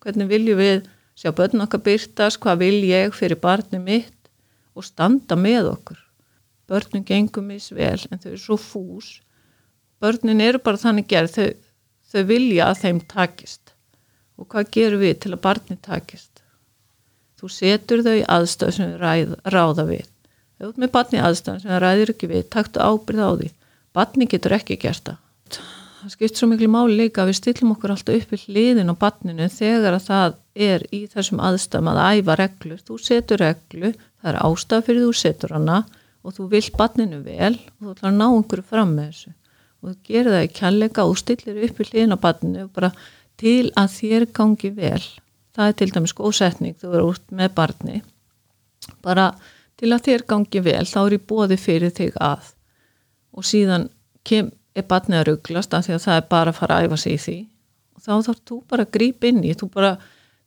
hvernig 0.04 0.28
viljum 0.30 0.58
við 0.60 0.82
sjá 1.18 1.32
börn 1.34 1.64
okkar 1.64 1.82
byrtast, 1.86 2.40
hvað 2.42 2.62
vil 2.62 2.82
ég 2.86 3.14
fyrir 3.16 3.40
barni 3.42 3.80
mitt 3.82 4.30
og 4.78 4.86
standa 4.86 5.36
með 5.38 5.72
okkur. 5.72 5.98
Börnum 6.68 7.04
gengum 7.06 7.48
í 7.50 7.58
svel 7.62 7.98
en 8.10 8.20
þau 8.20 8.30
eru 8.30 8.42
svo 8.42 8.58
fús. 8.60 9.08
Börnin 9.98 10.42
eru 10.44 10.60
bara 10.62 10.78
þannig 10.78 11.08
gerð, 11.10 11.34
þau, 11.34 11.48
þau 12.12 12.22
vilja 12.28 12.68
að 12.68 12.82
þeim 12.84 13.00
takist. 13.10 13.72
Og 14.38 14.46
hvað 14.52 14.70
gerum 14.76 15.02
við 15.02 15.16
til 15.24 15.32
að 15.34 15.42
barni 15.48 15.78
takist? 15.82 16.44
Þú 17.38 17.50
setur 17.54 18.04
þau 18.06 18.14
í 18.14 18.26
aðstöð 18.36 18.74
sem 18.76 18.92
þau 18.92 19.00
ræð, 19.02 19.34
ráða 19.54 19.88
við. 19.88 20.06
Þú 20.58 20.68
ert 20.68 20.82
með 20.82 20.94
barni 20.94 21.18
í 21.18 21.24
aðstöð 21.24 21.62
sem 21.62 21.72
þau 21.72 21.82
ræðir 21.82 22.14
ekki 22.14 22.30
við, 22.30 22.46
taktu 22.54 22.84
ábyrð 22.84 23.24
á 23.26 23.30
því. 23.40 23.50
Barni 23.96 24.28
getur 24.30 24.54
ekki 24.54 24.78
gert 24.78 25.10
það 25.10 25.24
það 26.02 26.12
skipt 26.14 26.38
svo 26.38 26.48
miklu 26.50 26.68
máli 26.70 26.96
líka 26.98 27.22
að 27.22 27.32
við 27.32 27.38
stillum 27.40 27.72
okkur 27.74 27.94
alltaf 27.94 28.18
upp 28.18 28.34
í 28.34 28.40
hliðin 28.44 28.92
á 28.92 28.94
batninu 28.98 29.48
þegar 29.52 29.96
að 29.96 30.06
það 30.08 30.36
er 30.68 30.84
í 30.94 31.00
þessum 31.10 31.42
aðstæðum 31.42 31.90
að 31.92 32.02
æfa 32.18 32.36
reglur, 32.38 32.82
þú 32.86 32.98
setur 33.02 33.42
reglu 33.42 33.92
það 33.94 34.30
er 34.32 34.40
ástaf 34.42 34.86
fyrir 34.86 35.06
þú 35.06 35.12
setur 35.16 35.54
hana 35.56 35.82
og 36.22 36.34
þú 36.36 36.48
vilt 36.52 36.74
batninu 36.78 37.20
vel 37.24 37.54
og 37.54 37.84
þú 37.84 37.92
ætlar 37.94 38.10
að 38.10 38.18
ná 38.18 38.26
einhverju 38.28 38.66
fram 38.68 38.94
með 38.96 39.12
þessu. 39.12 39.34
Og 39.78 39.92
þú 39.92 39.96
gerir 40.08 40.34
það 40.34 40.44
í 40.44 40.52
kjallega 40.58 41.06
og 41.06 41.18
stillir 41.20 41.60
upp 41.68 41.80
í 41.80 41.86
hliðin 41.88 42.16
á 42.16 42.18
batninu 42.24 42.66
bara 42.74 42.90
til 43.38 43.70
að 43.78 43.92
þér 43.94 44.26
gangi 44.34 44.72
vel. 44.74 45.04
Það 45.54 45.70
er 45.70 45.76
til 45.78 45.90
dæmis 45.94 46.16
góðsetning 46.18 46.78
þú 46.78 46.92
eru 46.92 47.12
út 47.12 47.34
með 47.34 47.54
barni. 47.54 48.02
Bara 49.02 49.30
til 49.78 49.92
að 49.94 50.04
þér 50.08 50.26
gangi 50.30 50.62
vel 50.66 50.84
þá 50.86 50.98
er 51.04 51.16
ég 51.18 51.26
bóði 51.30 51.58
fyrir 51.60 51.94
þig 51.94 52.18
að. 52.22 52.50
Og 53.38 53.46
síðan 53.46 53.88
kem, 54.26 54.50
er 54.82 54.88
barnið 54.88 55.20
að 55.20 55.26
rugglast 55.30 55.74
af 55.74 55.86
því 55.86 55.96
að 55.96 56.04
það 56.04 56.20
er 56.20 56.28
bara 56.34 56.52
að 56.52 56.60
fara 56.60 56.78
að 56.78 56.88
æfa 56.88 57.00
sig 57.02 57.16
í 57.16 57.22
því. 57.24 57.36
Og 57.96 58.04
þá 58.04 58.12
þarf 58.28 58.44
þú 58.50 58.60
bara 58.70 58.86
að 58.86 58.94
grípa 58.98 59.30
inn 59.30 59.42
í 59.44 59.54
þú, 59.58 59.70
bara, 59.74 59.92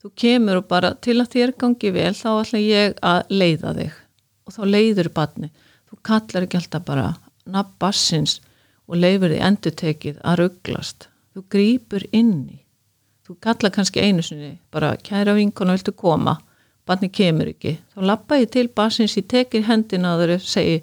þú 0.02 0.14
kemur 0.24 0.62
og 0.62 0.68
bara 0.72 0.94
til 1.04 1.18
að 1.20 1.32
þér 1.36 1.56
gangi 1.64 1.94
vel 1.98 2.14
þá 2.18 2.30
ætla 2.34 2.64
ég 2.64 2.98
að 3.12 3.36
leiða 3.42 3.76
þig. 3.80 4.00
Og 4.48 4.56
þá 4.56 4.62
leiður 4.70 5.12
barnið. 5.16 5.54
Þú 5.92 6.02
kallar 6.08 6.48
ekki 6.48 6.62
alltaf 6.62 6.88
bara 6.88 7.08
nafn 7.52 7.78
bassins 7.82 8.40
og 8.88 9.00
leifur 9.00 9.32
því 9.32 9.42
endutekið 9.48 10.22
að 10.28 10.40
rugglast 10.42 11.08
þú 11.32 11.44
grípur 11.52 12.06
inn 12.12 12.36
í. 12.52 12.60
Þú 13.26 13.38
kallar 13.44 13.74
kannski 13.74 14.04
einu 14.04 14.24
sinni 14.26 14.56
bara 14.74 14.96
kæra 15.00 15.36
vinkona 15.38 15.78
viltu 15.78 15.94
koma? 15.96 16.38
Barnið 16.88 17.14
kemur 17.16 17.52
ekki. 17.52 17.78
Þá 17.94 18.00
lappa 18.10 18.40
ég 18.42 18.52
til 18.52 18.68
bassins 18.76 19.16
ég 19.20 19.28
tekir 19.32 19.68
hendina 19.68 20.16
að 20.16 20.34
þau 20.34 20.48
segi 20.54 20.82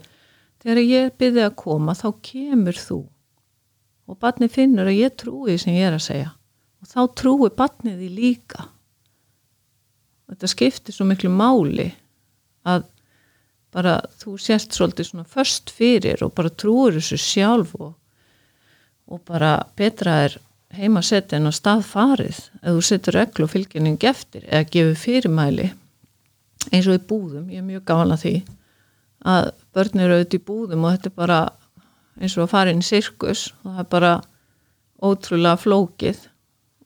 þegar 0.62 0.82
ég 0.84 1.16
byrði 1.20 1.44
að 1.44 1.56
koma 1.58 1.94
þá 1.98 2.08
kemur 2.30 2.78
þú 2.78 3.00
og 4.08 4.18
barnið 4.22 4.54
finnur 4.54 4.88
að 4.88 5.00
ég 5.02 5.16
trúi 5.20 5.58
sem 5.60 5.76
ég 5.76 5.90
er 5.90 5.96
að 5.98 6.06
segja. 6.06 6.32
Og 6.80 6.90
þá 6.90 7.00
trúi 7.20 7.50
barnið 7.54 8.00
því 8.00 8.10
líka. 8.16 8.68
Þetta 10.28 10.50
skiptir 10.52 10.96
svo 10.96 11.06
miklu 11.08 11.30
máli 11.32 11.90
að 12.68 12.86
bara 13.74 13.98
þú 14.20 14.36
sést 14.40 14.72
svolítið 14.72 15.10
svona 15.10 15.28
först 15.28 15.72
fyrir 15.74 16.22
og 16.24 16.32
bara 16.36 16.52
trúir 16.52 16.96
þessu 16.96 17.18
sjálf 17.20 17.74
og, 17.76 17.92
og 19.12 19.20
bara 19.28 19.58
betra 19.76 20.22
er 20.24 20.38
heima 20.76 21.02
setja 21.04 21.38
en 21.38 21.48
á 21.48 21.52
stað 21.52 21.84
farið 21.88 22.38
ef 22.60 22.68
þú 22.68 22.84
setur 22.84 23.16
reglu 23.16 23.46
og 23.46 23.52
fylgjenning 23.52 24.00
eftir 24.08 24.44
eða 24.48 24.68
gefur 24.72 24.98
fyrirmæli. 25.04 25.68
Eins 26.72 26.88
og 26.88 26.98
í 26.98 27.04
búðum, 27.08 27.48
ég 27.52 27.62
er 27.62 27.68
mjög 27.68 27.92
að 27.94 28.16
því 28.24 28.34
að 29.28 29.50
börn 29.74 30.02
eru 30.02 30.18
auðvitað 30.18 30.38
í 30.38 30.44
búðum 30.48 30.84
og 30.84 30.94
þetta 30.94 31.10
er 31.10 31.16
bara 31.16 31.38
eins 32.18 32.36
og 32.36 32.46
að 32.46 32.52
fara 32.52 32.74
inn 32.74 32.82
í 32.82 32.86
sirkus. 32.86 33.48
Og 33.62 33.72
það 33.72 33.84
er 33.84 33.88
bara 33.94 34.12
ótrúlega 34.98 35.60
flókið 35.62 36.24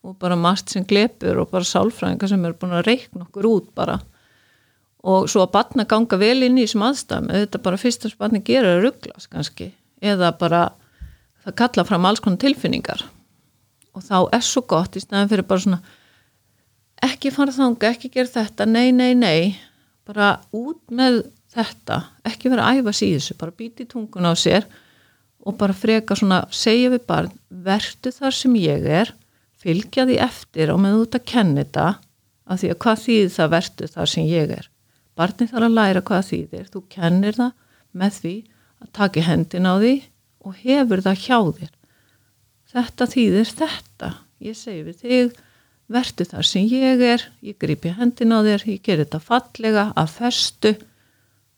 og 0.02 0.16
bara 0.20 0.36
margt 0.38 0.72
sem 0.72 0.84
glepur 0.88 1.42
og 1.42 1.52
bara 1.52 1.68
sálfræðingar 1.68 2.32
sem 2.32 2.44
eru 2.44 2.58
búin 2.58 2.74
að 2.76 2.88
reikna 2.90 3.26
okkur 3.26 3.48
út 3.48 3.70
bara. 3.78 4.00
Og 5.02 5.28
svo 5.30 5.44
að 5.44 5.54
batna 5.56 5.86
ganga 5.88 6.18
vel 6.18 6.44
inn 6.46 6.58
í 6.58 6.66
þessum 6.66 6.84
aðstæðum 6.88 7.32
þetta 7.32 7.62
bara 7.64 7.80
fyrst 7.80 8.06
að 8.06 8.18
batni 8.20 8.42
gera 8.46 8.76
er 8.76 8.84
rugglas 8.84 9.28
kannski 9.30 9.72
eða 10.02 10.32
bara 10.38 10.62
það 11.42 11.58
kalla 11.58 11.86
fram 11.86 12.06
alls 12.06 12.22
konar 12.22 12.42
tilfinningar. 12.42 13.02
Og 13.92 14.04
þá 14.06 14.16
er 14.34 14.46
svo 14.46 14.62
gott 14.68 14.96
í 14.98 15.02
snæðin 15.02 15.30
fyrir 15.30 15.48
bara 15.48 15.64
svona 15.64 15.82
ekki 17.02 17.32
fara 17.34 17.54
þanga, 17.54 17.90
ekki 17.90 18.10
gera 18.14 18.30
þetta, 18.30 18.66
nei, 18.70 18.92
nei, 18.94 19.12
nei 19.18 19.58
bara 20.06 20.36
út 20.54 20.82
með 20.94 21.22
þetta 21.52 21.98
ekki 22.26 22.50
vera 22.52 22.68
að 22.68 22.82
æfa 22.82 22.94
síðusu, 22.96 23.36
bara 23.38 23.54
býti 23.54 23.86
tungun 23.88 24.26
á 24.26 24.32
sér 24.38 24.66
og 25.42 25.56
bara 25.58 25.75
freka 25.75 26.16
svona 26.18 26.44
segja 26.54 26.92
við 26.92 27.04
barn, 27.08 27.32
vertu 27.50 28.12
þar 28.14 28.37
sem 28.37 28.54
ég 28.61 28.87
er 28.87 29.12
fylgja 29.62 30.06
því 30.08 30.18
eftir 30.25 30.72
og 30.72 30.80
með 30.82 30.99
út 31.04 31.18
að 31.18 31.26
kenna 31.32 31.62
þetta 31.62 31.87
af 32.52 32.61
því 32.61 32.70
að 32.72 32.80
hvað 32.84 33.02
þýðir 33.04 33.34
það 33.37 33.52
vertu 33.52 33.88
þar 33.92 34.11
sem 34.12 34.28
ég 34.30 34.54
er? 34.56 34.68
Barni 35.18 35.46
þarf 35.49 35.68
að 35.68 35.76
læra 35.76 36.02
hvað 36.08 36.26
þýðir. 36.30 36.66
Þú 36.72 36.82
kennir 36.90 37.37
það 37.37 37.52
með 37.92 38.18
því 38.18 38.34
að 38.82 38.92
taka 38.99 39.25
hendin 39.28 39.68
á 39.68 39.75
því 39.76 39.94
og 40.42 40.61
hefur 40.64 41.04
það 41.04 41.25
hjá 41.26 41.38
þér. 41.58 41.72
Þetta 42.72 43.08
þýðir 43.12 43.50
þetta. 43.61 44.12
Ég 44.42 44.58
segi 44.58 44.84
við 44.87 45.02
þig 45.02 45.34
vertu 45.92 46.26
þar 46.26 46.49
sem 46.49 46.70
ég 46.70 47.04
er 47.04 47.26
ég 47.44 47.58
gripi 47.61 47.92
hendin 47.92 48.32
á 48.32 48.40
þér, 48.42 48.64
ég 48.72 48.82
ger 48.82 49.02
þetta 49.02 49.20
fallega 49.22 49.90
að 49.99 50.14
festu 50.16 50.72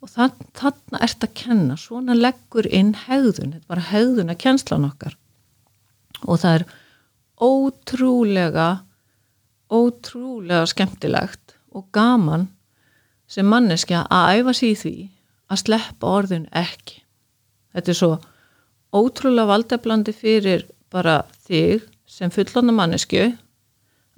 og 0.04 0.10
þann, 0.12 0.34
þannig 0.52 1.04
ert 1.06 1.24
að 1.24 1.36
kenna. 1.40 1.76
Svona 1.80 2.16
leggur 2.16 2.68
inn 2.68 2.92
hegðun. 3.06 3.54
Þetta 3.56 3.72
bara 3.72 3.86
hegðun 3.88 4.32
að 4.34 4.40
kennslan 4.44 4.88
okkar. 4.90 5.16
Og 6.28 6.40
það 6.42 6.58
er 6.58 6.66
ótrúlega 7.44 8.68
ótrúlega 9.72 10.66
skemmtilegt 10.68 11.56
og 11.74 11.88
gaman 11.94 12.48
sem 13.30 13.46
manneskja 13.48 14.04
að 14.12 14.38
æfa 14.38 14.54
sér 14.54 14.70
í 14.70 14.78
því 14.82 14.94
að 15.50 15.62
sleppa 15.62 16.12
orðin 16.20 16.46
ekki. 16.54 17.00
Þetta 17.74 17.92
er 17.92 17.98
svo 17.98 18.10
ótrúlega 18.94 19.50
valdeblandi 19.50 20.14
fyrir 20.14 20.66
bara 20.92 21.22
þig 21.48 21.86
sem 22.06 22.30
fullona 22.30 22.74
mannesku 22.76 23.24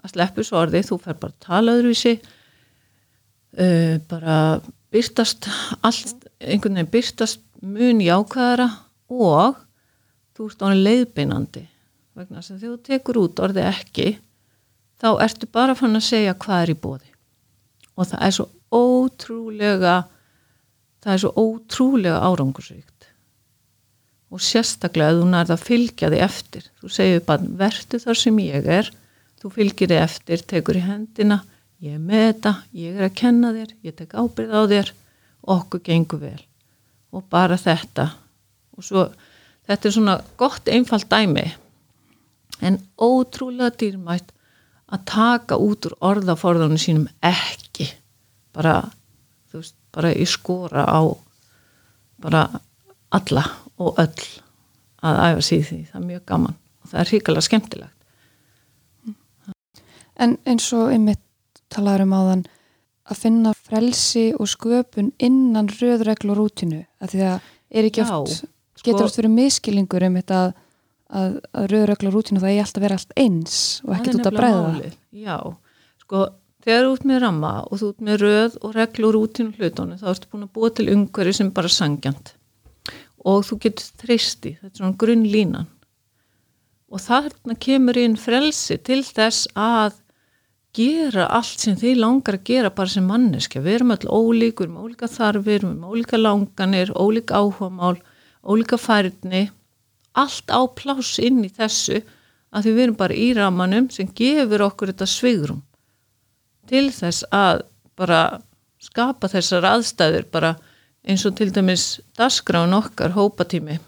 að 0.03 0.13
sleppu 0.13 0.45
svo 0.45 0.61
orði, 0.65 0.83
þú 0.85 0.99
fer 1.03 1.17
bara 1.21 1.33
að 1.33 1.47
tala 1.47 1.77
öðruvísi 1.79 2.17
uh, 3.57 3.97
bara 4.11 4.37
byrtast 4.97 5.49
allt, 5.85 6.27
einhvern 6.41 6.81
veginn 6.81 6.93
byrtast 6.97 7.43
mun 7.63 8.03
jákvæðara 8.05 8.71
og 9.13 9.61
þú 10.37 10.51
ert 10.51 10.65
ánum 10.65 10.85
leiðbeinandi. 10.85 11.67
Vegna 12.17 12.43
sem 12.43 12.59
þegar 12.59 12.77
þú 12.77 12.83
tekur 12.89 13.21
út 13.21 13.45
orði 13.45 13.65
ekki 13.69 14.09
þá 15.01 15.09
ertu 15.25 15.49
bara 15.53 15.77
fann 15.77 15.99
að 15.99 16.07
segja 16.09 16.37
hvað 16.41 16.63
er 16.65 16.73
í 16.73 16.79
bóði 16.81 17.11
og 17.97 18.09
það 18.09 18.23
er 18.27 18.37
svo 18.37 18.47
ótrúlega 18.73 19.97
það 21.05 21.13
er 21.13 21.23
svo 21.23 21.33
ótrúlega 21.37 22.23
árangursvíkt 22.25 23.11
og 24.33 24.43
sérstaklega 24.43 25.13
að 25.13 25.21
þú 25.21 25.27
nærða 25.33 25.55
að 25.55 25.67
fylgja 25.69 26.09
þig 26.13 26.23
eftir. 26.27 26.65
Þú 26.81 26.89
segir 26.97 27.21
bara 27.29 27.51
verðu 27.61 28.01
þar 28.03 28.19
sem 28.19 28.41
ég 28.43 28.67
er. 28.75 28.89
Þú 29.39 29.51
fylgir 29.55 29.93
þig 29.93 30.01
eftir, 30.03 30.43
tekur 30.51 30.81
í 30.81 30.83
hendina 30.83 31.39
ég 31.85 31.97
er 31.97 32.03
með 32.03 32.25
þetta, 32.27 32.53
ég 32.77 32.97
er 32.97 33.09
að 33.09 33.19
kenna 33.21 33.53
þér 33.57 33.75
ég 33.87 33.97
tek 33.99 34.15
ábyrð 34.17 34.55
á 34.57 34.63
þér 34.73 34.93
okkur 35.57 35.83
gengur 35.87 36.23
vel. 36.23 36.41
Og 37.15 37.25
bara 37.31 37.59
þetta. 37.61 38.11
Og 38.77 38.85
svo 38.85 39.07
þetta 39.69 39.89
er 39.89 39.95
svona 39.95 40.17
gott 40.41 40.69
einfalt 40.69 41.09
dæmi 41.11 41.47
en 42.65 42.79
ótrúlega 42.97 43.75
dýrmætt 43.77 44.33
að 44.87 45.05
taka 45.11 45.59
út 45.61 45.89
úr 45.89 45.97
orðaforðanum 46.01 46.81
sínum 46.81 47.09
ekki. 47.25 47.91
Bara, 48.57 48.79
þú 49.51 49.61
veist, 49.61 49.77
bara 49.93 50.13
í 50.15 50.25
skora 50.29 50.87
á 50.87 51.01
bara 52.23 52.47
alla 53.13 53.45
og 53.77 53.99
öll 54.01 54.29
að 55.05 55.21
æfa 55.27 55.45
síð 55.45 55.67
því, 55.69 55.81
það 55.91 56.01
er 56.01 56.07
mjög 56.07 56.25
gaman 56.31 56.57
og 56.57 56.91
það 56.91 57.01
er 57.01 57.11
hrikalega 57.13 57.47
skemmtilegt. 57.47 57.93
En 60.17 60.39
eins 60.49 60.71
og 60.73 60.89
einmitt 60.95 61.26
talaður 61.77 62.07
um 62.07 62.15
áðan 62.17 62.45
að 63.07 63.21
finna 63.23 63.53
frelsi 63.55 64.27
og 64.35 64.49
sköpun 64.51 65.13
innan 65.23 65.69
röðregl 65.71 66.33
og 66.33 66.41
rútinu 66.41 66.83
að 67.03 67.13
því 67.15 67.27
að 67.31 67.51
er 67.71 67.89
ekki 67.89 68.03
Já, 68.03 68.15
oft 68.17 68.41
sko- 68.41 68.87
getur 68.87 69.07
oft 69.07 69.21
verið 69.21 69.37
miskilingur 69.37 70.07
um 70.09 70.17
þetta 70.21 70.41
að, 70.41 70.57
að, 71.21 71.37
að 71.53 71.69
röðregl 71.75 72.09
og 72.11 72.17
rútinu 72.17 72.43
það 72.43 72.55
er 72.55 72.65
alltaf 72.65 72.87
verið 72.87 72.99
allt 72.99 73.15
eins 73.23 73.61
og 73.85 73.95
ekkert 73.99 74.15
er 74.15 74.19
út 74.21 74.31
að 74.31 74.41
bræða. 74.41 74.91
Já, 75.17 75.37
sko, 76.03 76.25
þegar 76.67 76.89
þú 76.89 76.97
ert 76.97 77.07
með 77.11 77.23
ramma 77.27 77.53
og 77.67 77.83
þú 77.83 77.93
ert 77.93 78.09
með 78.09 78.19
röð 78.25 78.59
og 78.63 78.75
reglu 78.77 79.11
og 79.11 79.15
rútinu 79.17 79.55
hlutunum, 79.55 80.01
þá 80.01 80.11
ertu 80.15 80.33
búin 80.33 80.49
að 80.49 80.53
búa 80.59 80.73
til 80.75 80.91
umhverju 80.95 81.39
sem 81.39 81.55
bara 81.55 81.73
sangjant 81.73 82.35
og 83.27 83.43
þú 83.47 83.59
getur 83.65 83.87
þristi, 84.05 84.53
þetta 84.61 84.71
er 84.71 84.81
svona 84.81 84.99
grunnlínan. 85.03 85.71
Og 86.95 87.03
þarna 87.03 87.57
kemur 87.59 87.99
inn 87.99 88.15
frelsi 88.21 88.77
til 88.87 89.01
þess 89.03 89.49
að 89.59 89.97
gera 90.77 91.27
allt 91.33 91.63
sem 91.63 91.77
þið 91.79 92.01
langar 92.03 92.37
að 92.39 92.49
gera 92.51 92.71
bara 92.75 92.93
sem 92.93 93.07
manneskja, 93.09 93.63
við 93.65 93.79
erum 93.79 93.95
öll 93.95 94.07
ólíkur 94.07 94.69
með 94.71 94.89
ólíka 94.89 95.09
þarfir, 95.11 95.65
með 95.67 95.93
ólíka 95.93 96.21
langanir 96.21 96.93
ólíka 96.93 97.41
áhugamál, 97.41 97.97
ólíka 98.45 98.79
færni. 98.81 99.47
Allt 100.17 100.53
á 100.53 100.61
pláss 100.77 101.19
inn 101.21 101.45
í 101.45 101.53
þessu 101.53 102.03
að 102.53 102.67
því 102.67 102.75
við 102.77 102.85
erum 102.85 102.99
bara 103.01 103.17
í 103.17 103.31
ramanum 103.37 103.89
sem 103.93 104.09
gefur 104.17 104.65
okkur 104.69 104.93
þetta 104.93 105.09
svigrum 105.11 105.63
til 106.71 106.89
þess 106.95 107.27
að 107.35 107.67
bara 107.99 108.21
skapa 108.83 109.29
þessar 109.31 109.67
aðstæður 109.71 110.27
bara 110.33 110.55
eins 111.07 111.25
og 111.29 111.37
til 111.39 111.53
dæmis 111.55 112.01
dasgráin 112.19 112.75
okkar 112.75 113.15
hópatími. 113.15 113.79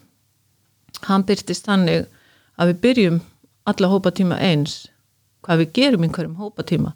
Hann 1.09 1.27
byrtist 1.27 1.67
þannig 1.67 2.07
að 2.59 2.73
við 2.73 2.81
byrjum 2.85 3.19
alla 3.69 3.91
hópatíma 3.93 4.39
eins 4.43 4.87
hvað 5.49 5.65
við 5.65 5.75
gerum 5.81 6.05
í 6.05 6.13
hverjum 6.13 6.39
hópatíma. 6.39 6.93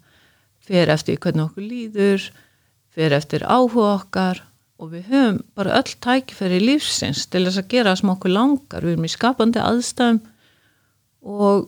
Fer 0.63 0.93
eftir 0.93 1.17
hvernig 1.17 1.47
okkur 1.49 1.65
líður 1.65 2.29
fer 2.93 3.13
eftir 3.17 3.45
áhuga 3.47 3.95
okkar 3.97 4.43
og 4.81 4.91
við 4.93 5.09
höfum 5.09 5.39
bara 5.57 5.79
öll 5.79 5.95
tækifæri 6.03 6.59
lífsins 6.61 7.25
til 7.31 7.45
þess 7.47 7.61
að 7.61 7.71
gera 7.71 7.93
það 7.93 8.01
sem 8.01 8.13
okkur 8.13 8.33
langar. 8.33 8.85
Við 8.85 8.93
erum 8.93 9.07
í 9.07 9.13
skapandi 9.13 9.61
aðstæðum 9.61 10.19
og 11.33 11.67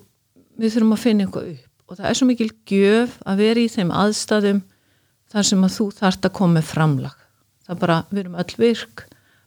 við 0.59 0.75
þurfum 0.75 0.95
að 0.95 1.03
finna 1.05 1.25
eitthvað 1.25 1.49
upp. 1.55 1.71
Og 1.85 1.99
það 1.99 2.09
er 2.09 2.19
svo 2.19 2.27
mikil 2.29 2.49
gjöf 2.69 3.17
að 3.25 3.41
vera 3.41 3.61
í 3.61 3.71
þeim 3.71 3.93
aðstæðum 4.03 4.61
þar 5.33 5.49
sem 5.49 5.65
að 5.65 5.75
þú 5.75 5.87
þarft 5.99 6.29
að 6.29 6.35
koma 6.37 6.63
framlag. 6.65 7.17
Það 7.65 7.75
er 7.75 7.81
bara, 7.81 7.97
við 8.11 8.21
erum 8.23 8.39
öll 8.41 8.57
virk. 8.61 9.05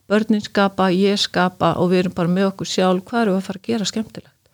Börnin 0.08 0.42
skapa, 0.42 0.88
ég 0.94 1.20
skapa 1.20 1.74
og 1.78 1.92
við 1.92 2.02
erum 2.02 2.16
bara 2.16 2.32
með 2.32 2.50
okkur 2.50 2.70
sjálf, 2.70 3.04
hvað 3.06 3.28
við 3.28 3.38
að 3.38 3.46
fara 3.46 3.60
að 3.60 3.68
gera 3.68 3.88
skemmtilegt? 3.90 4.52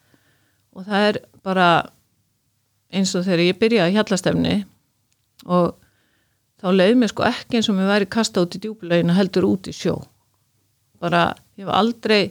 Og 0.74 0.88
það 0.88 1.08
er 1.08 1.18
bara 1.46 1.68
eins 2.94 3.14
og 3.18 3.26
þegar 3.26 3.44
ég 3.44 3.58
byrjaði 3.60 3.96
hjallastefni 3.96 4.54
og 5.44 5.74
þá 6.62 6.68
leiði 6.72 6.96
mér 7.00 7.12
sko 7.12 7.26
ekki 7.28 7.58
eins 7.58 7.68
og 7.70 7.78
mér 7.78 7.90
væri 7.90 8.10
kasta 8.16 8.44
út 8.44 8.56
í 8.56 8.62
djúbulegina 8.62 9.16
heldur 9.18 9.48
út 9.48 9.68
í 9.68 9.74
sjó. 9.76 9.98
Bara, 11.02 11.32
ég 11.58 11.66
hef 11.66 11.74
aldrei 11.74 12.22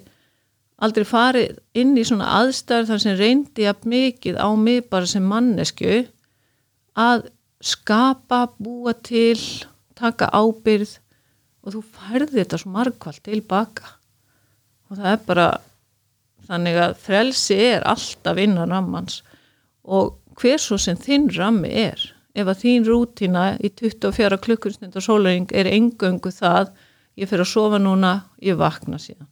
aldrei 0.84 1.06
farið 1.08 1.60
inn 1.80 1.94
í 2.00 2.06
svona 2.08 2.32
aðstæður 2.40 2.90
þar 2.90 3.04
sem 3.04 3.20
reyndi 3.20 3.68
jafn 3.68 3.92
mikið 3.94 4.40
á 4.42 4.50
mig 4.60 4.88
bara 4.92 5.08
sem 5.10 5.24
mannesku 5.24 6.02
að 7.00 7.28
skapa, 7.64 8.48
búa 8.60 8.94
til 8.98 9.40
taka 9.96 10.28
ábyrð 10.34 10.98
og 11.64 11.76
þú 11.76 11.84
færði 11.96 12.40
þetta 12.42 12.60
svo 12.60 12.74
margkvælt 12.74 13.24
tilbaka 13.30 13.94
og 14.90 14.98
það 15.00 15.12
er 15.14 15.22
bara 15.28 15.48
þannig 16.50 16.80
að 16.84 16.98
frelsi 17.06 17.60
er 17.70 17.86
alltaf 17.88 18.42
innan 18.44 18.74
rammans 18.74 19.22
og 19.84 20.18
hver 20.40 20.62
svo 20.62 20.78
sem 20.82 20.98
þinn 21.00 21.30
rammi 21.36 21.70
er. 21.70 22.00
Ef 22.34 22.50
að 22.50 22.64
þín 22.64 22.88
rútina 22.88 23.44
í 23.62 23.70
24 23.70 24.40
klukkustund 24.42 24.96
og 24.98 25.06
sólring 25.06 25.52
er 25.54 25.70
engöngu 25.70 26.32
það 26.34 26.72
ég 27.20 27.30
fyrir 27.30 27.46
að 27.46 27.52
sofa 27.52 27.80
núna, 27.82 28.14
ég 28.42 28.58
vakna 28.58 28.98
síðan. 29.02 29.30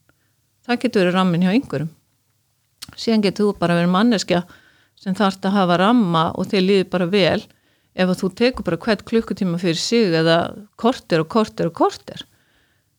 Það 0.62 0.82
getur 0.84 1.02
verið 1.02 1.18
rammin 1.18 1.46
hjá 1.46 1.54
einhverjum. 1.56 1.90
Síðan 2.94 3.24
getur 3.26 3.50
þú 3.50 3.56
bara 3.62 3.78
verið 3.80 3.96
manneskja 3.96 4.44
sem 5.02 5.18
þarf 5.18 5.42
að 5.42 5.56
hafa 5.58 5.80
ramma 5.82 6.28
og 6.38 6.52
þeir 6.52 6.66
líði 6.68 6.90
bara 6.94 7.10
vel 7.10 7.40
ef 7.92 8.08
að 8.08 8.20
þú 8.22 8.30
tekur 8.38 8.68
bara 8.68 8.82
hvert 8.86 9.06
klukkutíma 9.08 9.58
fyrir 9.62 9.82
sig 9.82 10.14
eða 10.22 10.38
korter 10.80 11.24
og 11.24 11.32
korter 11.34 11.72
og 11.72 11.76
korter. 11.82 12.22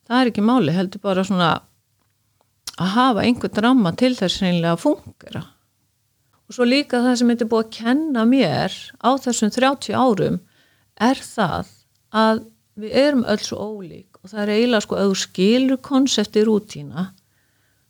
Það 0.08 0.18
er 0.18 0.32
ekki 0.32 0.44
máli, 0.44 0.74
heldur 0.74 1.04
bara 1.04 1.22
svona 1.24 1.52
að 2.80 2.94
hafa 2.96 3.22
einhvern 3.22 3.62
ramma 3.62 3.94
til 3.94 4.16
þess 4.18 4.42
reynilega 4.42 4.74
að 4.74 4.82
fungera 4.82 5.44
og 6.52 6.56
svo 6.58 6.66
líka 6.68 7.00
það 7.00 7.14
sem 7.16 7.30
þetta 7.32 7.44
er 7.46 7.48
búið 7.48 7.62
að 7.64 7.76
kenna 7.78 8.22
mér 8.28 8.74
á 9.00 9.10
þessum 9.24 9.52
30 9.56 9.96
árum 9.96 10.34
er 11.00 11.20
það 11.24 11.70
að 12.12 12.42
við 12.76 12.96
erum 13.00 13.22
öll 13.32 13.40
svo 13.40 13.56
ólík 13.72 14.20
og 14.20 14.28
það 14.28 14.42
er 14.42 14.52
eiginlega 14.52 14.84
sko 14.84 14.98
að 14.98 15.06
þú 15.08 15.14
skilur 15.22 15.80
konsepti 15.88 16.42
rútína 16.44 17.06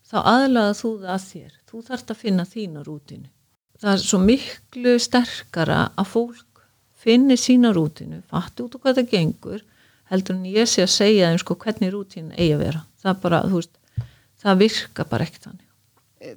þá 0.07 0.17
aðlaða 0.21 0.77
þú 0.79 0.93
það 1.01 1.11
að 1.17 1.27
þér. 1.27 1.59
Þú 1.67 1.83
þarfst 1.89 2.15
að 2.15 2.21
finna 2.21 2.45
þína 2.47 2.85
rútínu. 2.87 3.29
Það 3.83 3.93
er 3.97 4.05
svo 4.05 4.23
miklu 4.23 4.95
sterkara 5.03 5.81
að 5.99 6.11
fólk 6.13 6.63
finni 7.03 7.35
sína 7.41 7.73
rútínu 7.75 8.21
fatti 8.31 8.63
út 8.63 8.79
og 8.79 8.85
hvað 8.85 9.01
það 9.01 9.11
gengur 9.17 9.67
heldur 10.13 10.39
en 10.39 10.47
ég 10.47 10.71
sé 10.71 10.85
að 10.85 10.95
segja 10.95 11.33
þeim 11.33 11.43
sko 11.43 11.59
hvernig 11.59 11.91
rútínu 11.91 12.37
eigi 12.37 12.55
að 12.55 12.65
vera. 12.69 12.87
Það 13.03 13.21
bara, 13.27 13.43
þú 13.49 13.59
veist, 13.59 13.77
það 14.39 14.63
virka 14.63 15.11
bara 15.11 15.27
ekkert 15.27 15.49
þannig. 15.49 15.69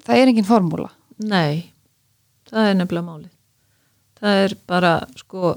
Það 0.07 0.17
er 0.17 0.33
engin 0.33 0.49
formúla. 0.49 0.89
Nei, 1.21 1.74
það 2.51 2.69
er 2.69 2.77
nefnilega 2.79 3.08
málið. 3.10 3.31
Það 4.19 4.43
er 4.43 4.55
bara, 4.67 4.93
sko, 5.19 5.55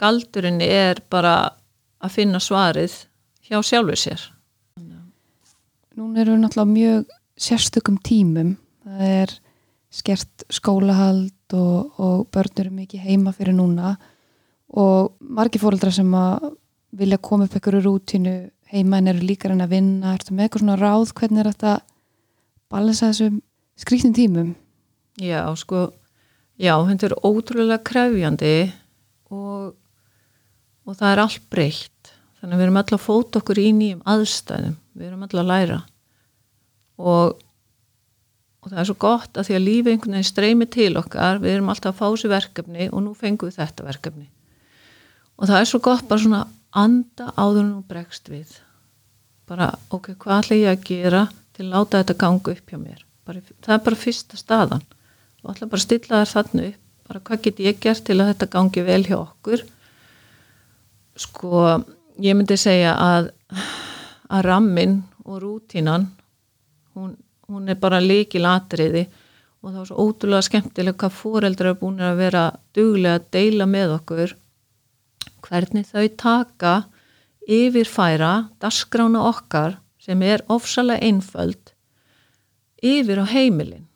galdurinn 0.00 0.62
er 0.64 1.02
bara 1.12 1.34
að 2.04 2.14
finna 2.16 2.40
svarið 2.42 2.96
hjá 3.44 3.60
sjálfur 3.60 4.00
sér. 4.00 4.30
Nún 5.94 6.16
eru 6.18 6.34
náttúrulega 6.40 6.72
mjög 6.74 7.12
sérstökum 7.38 7.98
tímum 8.02 8.54
það 8.84 9.14
er 9.22 9.32
skert 9.94 10.44
skólahald 10.52 11.54
og, 11.54 11.94
og 12.02 12.26
börn 12.34 12.60
eru 12.62 12.74
mikið 12.74 13.06
heima 13.06 13.32
fyrir 13.34 13.56
núna 13.56 13.94
og 14.74 15.14
margir 15.20 15.62
fóreldra 15.62 15.92
sem 15.94 16.10
að 16.18 16.52
vilja 16.94 17.18
koma 17.22 17.46
upp 17.46 17.56
einhverju 17.58 17.82
rútínu 17.84 18.34
heima 18.74 18.98
en 18.98 19.10
eru 19.12 19.26
líka 19.26 19.50
reyna 19.50 19.68
að 19.68 19.76
vinna 19.76 20.14
ertu 20.14 20.34
með 20.34 20.46
eitthvað 20.46 20.64
svona 20.64 20.78
ráð 20.80 21.14
hvernig 21.18 21.42
er 21.42 21.50
þetta 21.52 21.74
balansa 22.74 23.10
þessum 23.10 23.40
skrýtnum 23.78 24.16
tímum 24.18 24.54
Já, 25.22 25.46
sko, 25.54 25.88
já, 26.60 26.74
þetta 26.88 27.08
er 27.08 27.16
ótrúlega 27.24 27.80
krefjandi 27.86 28.56
og, 29.34 29.74
og 30.84 30.98
það 30.98 31.10
er 31.10 31.22
allt 31.24 31.48
breytt. 31.52 32.12
Þannig 32.38 32.54
að 32.54 32.60
við 32.60 32.66
erum 32.66 32.78
alltaf 32.80 33.00
að 33.00 33.06
fóta 33.06 33.40
okkur 33.40 33.60
í 33.62 33.70
nýjum 33.72 34.04
aðstæðum. 34.14 34.76
Við 34.94 35.08
erum 35.08 35.24
alltaf 35.24 35.40
að 35.40 35.50
læra. 35.50 35.78
Og, 37.00 37.38
og 38.62 38.70
það 38.70 38.82
er 38.82 38.88
svo 38.90 38.98
gott 39.06 39.40
að 39.40 39.48
því 39.48 39.56
að 39.56 39.64
lífið 39.64 39.94
einhvern 39.94 40.18
veginn 40.18 40.28
streymi 40.28 40.68
til 40.70 40.90
okkar, 41.00 41.40
við 41.42 41.56
erum 41.56 41.72
alltaf 41.72 41.94
að 41.94 42.02
fá 42.02 42.20
sér 42.20 42.34
verkefni 42.34 42.90
og 42.90 43.02
nú 43.06 43.14
fengum 43.18 43.50
við 43.50 43.58
þetta 43.62 43.88
verkefni. 43.88 44.28
Og 45.40 45.50
það 45.50 45.60
er 45.60 45.70
svo 45.70 45.80
gott 45.82 46.04
bara 46.10 46.22
svona 46.22 46.44
anda 46.74 47.32
áður 47.34 47.66
nú 47.70 47.80
bregst 47.88 48.30
við. 48.30 48.52
Bara, 49.48 49.72
ok, 49.92 50.12
hvað 50.20 50.44
ætla 50.44 50.60
ég 50.60 50.70
að 50.70 50.84
gera 50.88 51.24
til 51.56 51.66
að 51.66 51.72
láta 51.74 52.00
þetta 52.02 52.20
ganga 52.20 52.54
upp 52.54 52.70
hjá 52.70 52.78
mér? 52.78 53.00
Bara, 53.24 53.40
það 53.64 53.74
er 53.74 53.82
bara 53.88 53.98
fyrsta 53.98 54.38
staðan 54.38 54.84
og 55.44 55.52
ætla 55.52 55.68
bara 55.68 55.80
að 55.80 55.86
stilla 55.86 56.22
þær 56.24 56.34
þannig 56.34 56.72
upp. 56.72 56.80
Bara 57.04 57.20
hvað 57.20 57.42
get 57.44 57.58
ég 57.60 57.80
gert 57.84 58.04
til 58.06 58.16
að 58.16 58.30
þetta 58.32 58.52
gangi 58.54 58.82
vel 58.86 59.02
hjá 59.04 59.16
okkur? 59.18 59.64
Sko 61.20 61.64
ég 62.24 62.36
myndi 62.38 62.56
segja 62.58 62.94
að 62.96 63.28
að 64.34 64.46
rammin 64.46 65.02
og 65.24 65.42
rútínan 65.42 66.08
hún, 66.94 67.16
hún 67.48 67.68
er 67.68 67.78
bara 67.80 68.00
líkil 68.02 68.44
atriði 68.48 69.06
og 69.64 69.70
það 69.70 69.78
var 69.78 69.88
svo 69.90 70.06
ótrúlega 70.06 70.48
skemmtilega 70.48 70.98
hvað 71.02 71.18
fóreldrar 71.18 71.74
er 71.74 71.78
búin 71.80 72.02
að 72.04 72.20
vera 72.20 72.44
duglega 72.76 73.20
að 73.20 73.28
deila 73.36 73.68
með 73.68 73.94
okkur 73.98 74.34
hvernig 75.44 75.88
þau 75.88 76.06
taka 76.20 76.74
yfirfæra 77.44 78.34
dasgrána 78.60 79.24
okkar 79.28 79.78
sem 80.00 80.22
er 80.24 80.44
ofsalega 80.52 81.04
einföld 81.04 81.74
yfir 82.84 83.20
á 83.20 83.26
heimilin 83.28 83.86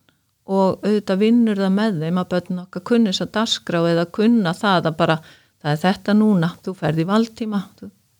og 0.48 0.84
auðvitað 0.84 1.20
vinnur 1.20 1.60
það 1.60 1.74
með 1.76 1.98
þeim 2.02 2.20
að 2.22 2.30
börn 2.32 2.60
okkar 2.62 2.84
kunni 2.90 3.10
þess 3.12 3.24
að 3.24 3.34
dasgrá 3.36 3.80
eða 3.90 4.06
kunna 4.18 4.54
það 4.56 4.88
að 4.88 4.96
bara 5.02 5.18
það 5.58 5.72
er 5.72 5.82
þetta 5.82 6.14
núna, 6.16 6.52
þú 6.64 6.74
ferð 6.78 7.02
í 7.02 7.08
valdtíma 7.08 7.60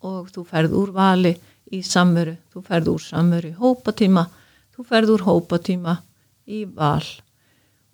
og 0.09 0.29
þú 0.35 0.45
ferð 0.51 0.77
úr 0.77 0.93
vali 0.97 1.33
í 1.73 1.81
samveru, 1.85 2.37
þú 2.53 2.65
ferð 2.67 2.93
úr 2.93 3.03
samveru 3.05 3.53
í 3.53 3.57
hópatíma, 3.57 4.27
þú 4.77 4.85
ferð 4.89 5.15
úr 5.17 5.25
hópatíma 5.25 5.97
í 6.49 6.63
val. 6.69 7.09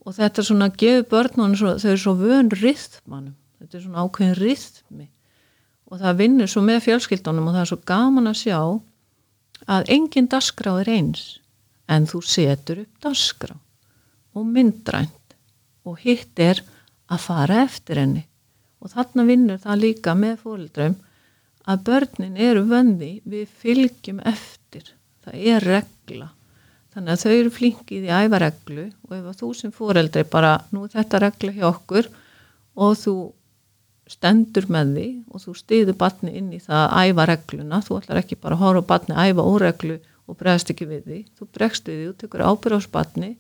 Og 0.05 0.17
þetta 0.19 0.43
er 0.43 0.49
svona 0.51 0.69
að 0.69 0.79
gefa 0.83 1.09
börnunum 1.15 1.57
þau 1.57 1.89
eru 1.91 2.03
svo 2.03 2.15
vön 2.19 2.51
rithmanum 2.53 3.35
þetta 3.65 3.79
er 3.79 3.85
svona 3.87 4.05
ákveðin 4.05 4.39
rithmi. 4.39 5.07
Og 5.91 6.01
það 6.01 6.19
vinnur 6.21 6.51
svo 6.51 6.63
með 6.65 6.83
fjölskyldunum 6.89 7.49
og 7.49 7.57
það 7.57 7.63
er 7.63 7.71
svo 7.71 7.81
gaman 7.89 8.31
að 8.31 8.41
sjá 8.41 8.59
að 9.71 9.93
engin 9.95 10.29
dasgrá 10.29 10.75
er 10.83 10.91
eins 10.97 11.25
en 11.89 12.09
þú 12.09 12.21
setur 12.27 12.83
upp 12.85 13.05
dasgrá 13.05 13.55
og 14.35 14.47
myndrænt. 14.47 15.37
Og 15.85 15.99
hitt 16.03 16.39
er 16.41 16.63
að 17.13 17.25
fara 17.25 17.63
eftir 17.65 18.01
henni. 18.01 18.25
Og 18.85 18.93
þarna 18.93 19.27
vinnur 19.29 19.61
það 19.63 19.83
líka 19.83 20.15
með 20.19 20.39
fólkdröym 20.45 20.97
að 21.65 21.85
börnin 21.87 22.41
eru 22.41 22.65
vöndi 22.69 23.13
við 23.25 23.53
fylgjum 23.63 24.21
eftir. 24.29 24.91
Það 25.25 25.47
er 25.55 25.65
regla. 25.65 26.29
Þannig 26.95 27.15
að 27.15 27.23
þau 27.23 27.33
eru 27.35 27.53
flinkið 27.55 28.05
í 28.07 28.13
ævareglu 28.13 28.85
og 29.09 29.15
ef 29.17 29.39
þú 29.41 29.55
sem 29.59 29.73
fóreldri 29.75 30.27
bara 30.31 30.59
nú 30.75 30.85
þetta 30.91 31.23
regla 31.25 31.55
hjá 31.57 31.65
okkur 31.71 32.11
og 32.75 32.93
þú 33.01 33.15
stendur 34.11 34.69
með 34.71 34.93
því 34.95 35.07
og 35.33 35.43
þú 35.43 35.55
stýður 35.59 35.97
batni 35.99 36.35
inn 36.39 36.53
í 36.53 36.61
það 36.63 36.85
að 36.85 37.09
æfa 37.09 37.27
regluna, 37.31 37.81
þú 37.81 37.99
ætlar 37.99 38.21
ekki 38.21 38.39
bara 38.41 38.59
að 38.59 38.63
horfa 38.63 38.85
batni 38.93 39.17
að 39.17 39.33
æfa 39.33 39.47
óreglu 39.49 39.97
og 40.29 40.39
bregst 40.41 40.71
ekki 40.73 40.89
við 40.89 41.09
því. 41.09 41.21
Þú 41.39 41.49
bregst 41.57 41.89
við 41.89 41.97
því, 41.99 42.07
þú 42.11 42.15
tekur 42.21 42.45
ábyrð 42.45 42.79
á 42.79 42.81
spatni 42.85 43.31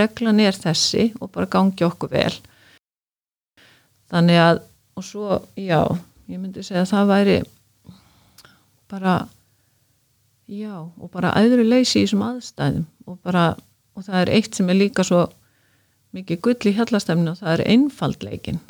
reglan 0.00 0.42
er 0.42 0.56
þessi 0.56 1.10
og 1.20 1.32
bara 1.34 1.50
gangi 1.50 1.86
okkur 1.86 2.12
vel. 2.12 2.32
Þannig 4.12 4.40
að 4.40 4.62
og 4.94 5.02
svo, 5.02 5.40
já, 5.58 5.82
ég 6.30 6.38
myndi 6.38 6.62
segja 6.62 6.84
að 6.84 6.92
það 6.92 7.08
væri 7.10 7.38
bara 8.90 9.14
já, 10.46 10.76
og 10.84 11.10
bara 11.10 11.32
aðri 11.34 11.64
leysi 11.66 12.02
í 12.02 12.04
þessum 12.04 12.22
aðstæðum 12.28 12.84
og 13.10 13.18
bara, 13.24 13.48
og 13.96 14.06
það 14.06 14.20
er 14.20 14.32
eitt 14.36 14.54
sem 14.54 14.70
er 14.70 14.78
líka 14.78 15.06
svo 15.06 15.24
mikið 16.14 16.40
gull 16.46 16.70
í 16.70 16.74
hjallastefnu 16.76 17.32
og 17.32 17.40
það 17.40 17.56
er 17.56 17.64
einfaldleikin 17.74 18.60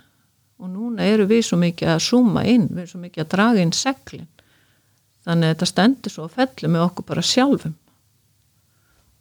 og 0.64 0.70
núna 0.70 1.04
eru 1.04 1.26
við 1.28 1.42
svo 1.48 1.58
mikið 1.60 1.92
að 1.92 2.04
suma 2.06 2.44
inn, 2.48 2.68
við 2.70 2.84
erum 2.84 2.92
svo 2.94 3.00
mikið 3.02 3.24
að 3.24 3.32
draga 3.34 3.64
inn 3.64 3.74
seglin. 3.76 4.28
Þannig 5.24 5.48
að 5.48 5.54
þetta 5.54 5.68
stendur 5.68 6.12
svo 6.14 6.26
að 6.28 6.36
fellu 6.38 6.70
með 6.70 6.84
okkur 6.86 7.06
bara 7.08 7.24
sjálfum. 7.24 7.74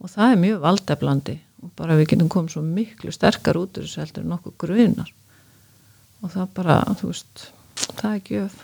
Og 0.04 0.12
það 0.12 0.30
er 0.30 0.42
mjög 0.44 0.62
valdeflandi 0.64 1.36
og 1.64 1.72
bara 1.80 1.98
við 1.98 2.14
getum 2.14 2.30
komið 2.32 2.56
svo 2.56 2.64
miklu 2.66 3.14
sterkar 3.16 3.60
út 3.60 3.80
úr 3.80 3.88
þessu 3.88 4.04
heldur 4.04 4.26
en 4.26 4.36
okkur 4.38 4.56
grunar. 4.66 5.10
Og 6.24 6.32
það 6.36 6.54
bara, 6.60 6.78
þú 7.00 7.10
veist 7.12 7.48
það 8.00 8.14
er 8.14 8.24
gjöf. 8.30 8.62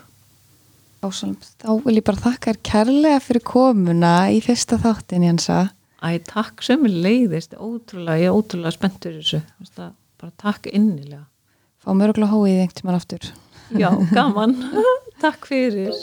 Ásalm, 1.00 1.36
þá 1.62 1.70
vil 1.86 1.96
ég 1.96 2.04
bara 2.04 2.20
þakka 2.26 2.52
þér 2.52 2.58
kærlega 2.68 3.20
fyrir 3.24 3.44
komuna 3.48 4.14
í 4.34 4.42
fyrsta 4.44 4.76
þáttin 4.82 5.24
Jensa. 5.24 5.60
Æ, 6.04 6.20
takk 6.28 6.60
sem 6.64 6.84
er 6.88 6.96
leiðist, 7.06 7.56
ótrúlega, 7.56 8.20
ég 8.20 8.28
er 8.28 8.36
ótrúlega 8.36 8.76
spenntur 8.76 9.16
þessu, 9.16 9.40
það, 9.72 9.94
bara 10.20 10.36
takk 10.44 10.68
innilega. 10.72 11.24
Fá 11.80 11.92
mörgulega 11.96 12.32
hóið 12.34 12.58
einhvern 12.58 12.80
tíman 12.82 13.00
aftur. 13.00 13.32
Já, 13.80 13.90
gaman, 14.16 14.56
takk 15.24 15.48
fyrir 15.48 15.96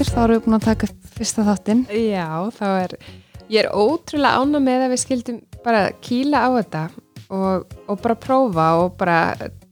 Ragnhildur, 0.00 0.16
þá 0.16 0.22
erum 0.24 0.38
við 0.38 0.44
búin 0.46 0.56
að 0.56 0.64
taka 0.64 0.86
fyrsta 1.12 1.42
þáttinn. 1.44 1.80
Já, 1.92 2.28
þá 2.56 2.68
er, 2.80 2.92
ég 3.52 3.58
er 3.60 3.66
ótrúlega 3.76 4.40
ána 4.40 4.60
með 4.64 4.84
að 4.86 4.92
við 4.94 5.00
skildum 5.02 5.40
bara 5.60 5.82
kýla 6.00 6.40
á 6.40 6.48
þetta 6.56 6.84
og, 7.28 7.74
og 7.84 8.00
bara 8.00 8.16
prófa 8.16 8.68
og 8.80 8.94
bara 8.96 9.18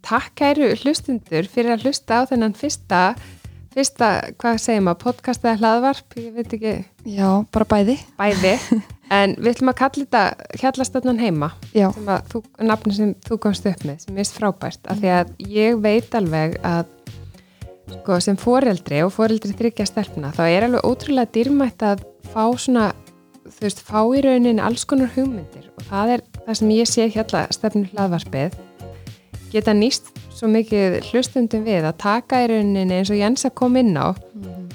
takk 0.05 0.35
kæru 0.37 0.69
hlustundur 0.83 1.49
fyrir 1.49 1.79
að 1.79 1.87
hlusta 1.87 2.21
á 2.21 2.29
þennan 2.29 2.53
fyrsta, 2.61 3.01
fyrsta, 3.73 4.11
hvað 4.37 4.61
segir 4.67 4.85
maður, 4.85 5.01
podcast 5.07 5.49
eða 5.49 5.63
hlaðvarp, 5.63 6.19
ég 6.21 6.37
veit 6.37 6.53
ekki. 6.59 6.77
Já, 7.09 7.31
bara 7.55 7.69
bæði. 7.73 7.97
Bæði, 8.21 8.53
en 9.23 9.35
við 9.39 9.55
ætlum 9.55 9.73
að 9.73 9.81
kalla 9.81 10.05
þetta 10.05 10.61
hjallastöðnan 10.61 11.25
heima, 11.25 11.51
Já. 11.73 11.89
sem 11.97 12.13
að 12.19 12.29
þú, 12.35 12.45
nafni 12.69 12.99
sem 13.01 13.17
þú 13.25 13.41
komst 13.49 13.73
upp 13.73 13.89
með, 13.89 14.05
sem 14.05 14.21
er 14.21 14.37
frábært, 14.37 14.85
af 14.93 15.01
því 15.01 15.17
að 15.23 15.35
ég 15.57 15.81
veit 15.89 16.21
alveg 16.21 16.61
að 16.61 16.85
sko, 17.93 18.21
sem 18.25 18.39
foreldri 18.41 19.03
og 19.05 19.13
foreldri 19.15 19.55
þryggja 19.57 19.89
stelpna 19.89 20.33
þá 20.37 20.45
er 20.47 20.69
alveg 20.69 20.87
ótrúlega 20.87 21.33
dýrmætt 21.35 21.85
að 21.87 22.05
fá 22.33 22.45
svona, 22.61 22.91
þú 23.49 23.67
veist, 23.67 23.85
fá 23.85 24.01
í 24.05 24.23
raunin 24.25 24.63
alls 24.63 24.87
konar 24.89 25.13
hugmyndir 25.17 25.69
og 25.77 25.87
það 25.91 26.17
er 26.17 26.25
það 26.45 26.61
sem 26.61 26.75
ég 26.77 26.91
sé 26.91 27.09
hérna 27.13 27.47
stefnu 27.55 27.89
hlaðvarpið 27.93 28.59
geta 29.53 29.75
nýst 29.77 30.13
svo 30.35 30.51
mikið 30.53 31.01
hlustundum 31.09 31.65
við 31.67 31.89
að 31.89 31.99
taka 32.03 32.45
í 32.45 32.51
rauninni 32.53 33.01
eins 33.01 33.13
og 33.13 33.19
Jensa 33.19 33.51
kom 33.51 33.79
inn 33.81 33.97
á 33.97 34.13
mm. 34.13 34.69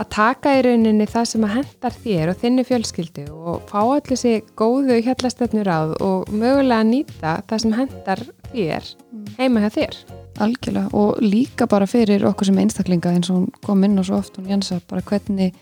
að 0.00 0.10
taka 0.14 0.54
í 0.58 0.64
rauninni 0.68 1.08
það 1.10 1.28
sem 1.32 1.46
að 1.46 1.54
hendar 1.58 1.98
þér 2.04 2.32
og 2.32 2.40
þinni 2.42 2.66
fjölskyldu 2.68 3.26
og 3.32 3.68
fá 3.70 3.80
allir 3.82 4.08
þessi 4.14 4.34
góðu 4.58 5.02
hjallastefnur 5.02 5.72
áð 5.74 5.94
og 6.00 6.32
mögulega 6.32 6.86
nýta 6.88 7.38
það 7.50 7.64
sem 7.66 7.78
hendar 7.82 8.26
þér 8.52 8.92
heima 9.38 9.64
hjá 9.64 9.72
þér 9.80 10.02
Algjörlega. 10.40 10.88
Og 10.96 11.20
líka 11.20 11.66
bara 11.68 11.86
fyrir 11.90 12.24
okkur 12.28 12.48
sem 12.48 12.60
einstaklinga 12.62 13.12
eins 13.12 13.30
og 13.30 13.42
hún 13.42 13.50
kom 13.64 13.84
inn 13.84 14.00
og 14.00 14.08
svo 14.08 14.20
oft 14.22 14.38
hún 14.38 14.48
Jensa 14.48 14.80
bara 14.88 15.04
hvernig 15.04 15.52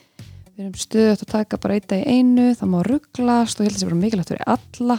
við 0.60 0.66
erum 0.66 0.76
stöðut 0.78 1.24
að 1.24 1.32
taka 1.32 1.58
bara 1.60 1.78
eitt 1.78 1.94
í 1.96 2.02
einu, 2.04 2.50
það 2.54 2.70
má 2.70 2.82
rugglast 2.86 3.60
og 3.60 3.66
ég 3.66 3.70
held 3.70 3.76
að 3.76 3.80
það 3.80 3.86
sé 3.86 3.90
bara 3.90 4.02
mikilvægt 4.02 4.32
fyrir 4.34 4.52
alla. 4.54 4.98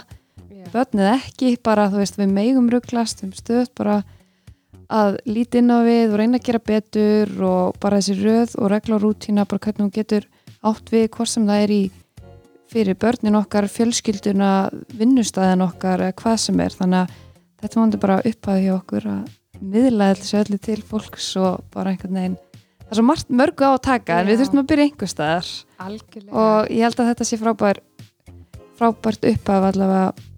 Yeah. 0.51 0.71
börnið 0.73 1.12
ekki, 1.12 1.53
bara 1.63 1.88
þú 1.89 2.01
veist 2.01 2.17
við 2.19 2.34
megum 2.36 2.69
rugglast, 2.73 3.21
við 3.21 3.27
erum 3.29 3.39
stöðut 3.39 3.73
bara 3.77 4.01
að 4.91 5.17
líti 5.29 5.62
inn 5.62 5.71
á 5.71 5.79
við 5.88 6.12
og 6.12 6.19
reyna 6.19 6.39
að 6.41 6.47
gera 6.49 6.63
betur 6.71 7.34
og 7.47 7.79
bara 7.81 8.01
þessi 8.01 8.17
röð 8.19 8.55
og 8.60 8.71
regla 8.73 8.97
og 8.97 9.05
rútína, 9.05 9.47
bara 9.47 9.63
hvernig 9.63 9.86
hún 9.86 9.95
getur 9.95 10.27
átt 10.62 10.91
við 10.91 11.07
hvort 11.15 11.31
sem 11.31 11.47
það 11.47 11.65
er 11.65 11.75
í 11.75 11.81
fyrir 12.71 12.97
börnin 12.99 13.39
okkar, 13.39 13.67
fjölskylduna 13.71 14.51
vinnustæðin 14.95 15.65
okkar 15.65 16.07
eða 16.07 16.17
hvað 16.21 16.38
sem 16.45 16.60
er. 16.63 16.75
Þannig 16.75 17.01
að 17.01 17.15
þetta 17.62 17.79
vondur 17.81 18.01
bara 18.01 18.19
upphæði 18.25 18.67
hjá 18.67 18.73
okkur 18.77 19.07
að 19.12 19.23
miðlaði 19.62 20.21
þessu 20.21 20.39
öllu 20.41 20.60
til 20.62 20.80
fólks 20.86 21.30
og 21.41 21.62
bara 21.74 21.93
einhvern 21.93 22.17
veginn 22.17 22.39
það 22.82 22.91
er 22.91 23.00
svo 23.00 23.06
margt 23.08 23.32
mörgu 23.41 23.67
á 23.67 23.71
að 23.71 23.84
taka 23.88 24.17
Já. 24.17 24.19
en 24.21 24.30
við 24.32 24.41
þurftum 24.41 24.62
að 24.63 24.69
byrja 24.71 24.88
einhver 24.89 25.12
staðar 25.12 25.52
Algjörlega. 25.86 26.34
og 26.41 26.71
ég 26.71 26.86
held 26.86 27.00
að 27.00 27.10
þetta 27.12 27.28
sé 27.30 27.39
frábær 27.41 27.82
frábært 28.80 29.28
uppaf 29.32 29.67
allavega 29.69 30.30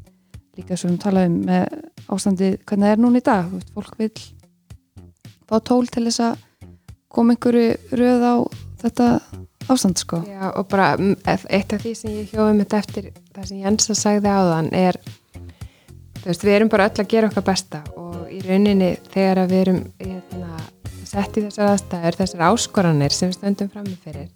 líka 0.58 0.78
svo 0.78 0.92
við 0.92 1.00
talaðum 1.06 1.40
með 1.48 1.78
ástandi 2.14 2.50
hvernig 2.62 2.88
það 2.88 2.96
er 2.96 3.04
núna 3.06 3.22
í 3.22 3.26
dag 3.30 3.56
fólk 3.74 3.96
vil 4.02 4.12
fá 5.50 5.56
tól 5.64 5.88
til 5.88 6.06
þess 6.10 6.26
að 6.28 6.44
koma 7.14 7.36
einhverju 7.36 7.98
röð 7.98 8.28
á 8.28 8.36
þetta 8.84 9.08
ástand 9.72 10.02
sko 10.02 10.20
Já, 10.28 10.52
og 10.52 10.68
bara 10.72 10.94
eitt 11.00 11.74
af 11.74 11.82
því 11.82 11.94
sem 11.96 12.16
ég 12.20 12.34
hjóði 12.34 12.58
mitt 12.60 12.74
eftir 12.76 13.12
það 13.34 13.50
sem 13.50 13.64
Jensa 13.64 13.96
sagði 13.98 14.34
áðan 14.34 14.72
er 14.76 15.00
þú 16.20 16.30
veist, 16.30 16.44
við 16.44 16.56
erum 16.58 16.72
bara 16.72 16.90
öll 16.90 17.04
að 17.04 17.12
gera 17.14 17.30
okkar 17.32 17.48
besta 17.48 17.84
og 17.96 18.03
í 18.34 18.42
rauninni 18.48 18.92
þegar 19.14 19.44
að 19.44 19.54
við 19.54 19.64
erum 19.66 19.80
hérna, 20.02 20.66
sett 21.06 21.38
í 21.38 21.46
þessar 21.46 21.72
aðstæður, 21.74 22.20
þessar 22.22 22.46
áskoranir 22.50 23.16
sem 23.16 23.32
við 23.32 23.40
stöndum 23.40 23.72
framifyrir 23.74 24.30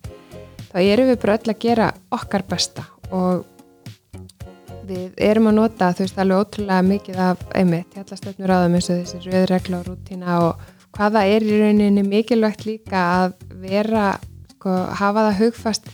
þá 0.72 0.80
erum 0.84 1.12
við 1.12 1.22
bara 1.24 1.38
öll 1.38 1.54
að 1.54 1.62
gera 1.64 1.92
okkar 2.14 2.46
besta 2.48 2.86
og 3.16 3.46
við 4.88 5.20
erum 5.20 5.50
að 5.52 5.58
nota 5.58 5.92
þú 5.96 6.06
veist 6.06 6.20
alveg 6.22 6.42
ótrúlega 6.44 6.88
mikið 6.88 7.22
af 7.26 7.44
einmitt, 7.60 7.96
hjallastöfnur 7.96 8.54
áðum 8.56 8.78
eins 8.78 8.90
og 8.94 9.02
þessi 9.02 9.32
rauðregla 9.34 9.82
og 9.82 9.90
rútina 9.90 10.40
og 10.46 10.66
hvaða 10.96 11.26
er 11.28 11.46
í 11.46 11.60
rauninni 11.62 12.04
mikilvægt 12.08 12.66
líka 12.68 13.04
að 13.24 13.36
vera 13.64 14.14
sko, 14.54 14.74
hafa 15.00 15.28
það 15.28 15.42
hugfast 15.42 15.92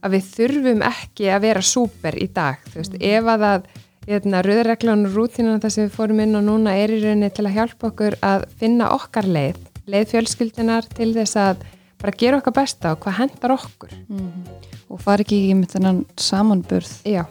að 0.00 0.16
við 0.16 0.32
þurfum 0.34 0.82
ekki 0.88 1.28
að 1.28 1.44
vera 1.44 1.62
súper 1.64 2.16
í 2.16 2.30
dag, 2.32 2.60
þú 2.70 2.80
veist, 2.80 2.96
mm. 2.96 3.06
ef 3.10 3.30
að 3.34 3.44
það 3.44 3.68
hérna, 4.10 4.44
rauðreglan 4.44 5.06
og 5.08 5.16
rútina 5.16 5.58
það 5.62 5.74
sem 5.74 5.88
við 5.88 5.96
fórum 5.96 6.22
inn 6.24 6.38
og 6.38 6.46
núna 6.46 6.76
er 6.76 6.92
í 6.92 7.00
rauninni 7.02 7.30
til 7.34 7.46
að 7.46 7.56
hjálpa 7.56 7.90
okkur 7.92 8.18
að 8.26 8.46
finna 8.60 8.90
okkar 8.94 9.28
leið 9.30 9.70
leið 9.90 10.10
fjölskyldinar 10.14 10.88
til 10.94 11.12
þess 11.14 11.38
að 11.40 11.64
bara 12.00 12.16
gera 12.16 12.40
okkar 12.40 12.56
besta 12.56 12.94
og 12.94 13.02
hvað 13.04 13.18
hendar 13.20 13.56
okkur. 13.56 13.94
Mm 14.08 14.18
-hmm. 14.18 14.68
og 14.88 15.00
fari 15.00 15.24
ekki 15.24 15.38
í 15.50 15.54
með 15.54 15.74
þennan 15.74 16.04
samanburð. 16.16 16.92
Já. 17.04 17.24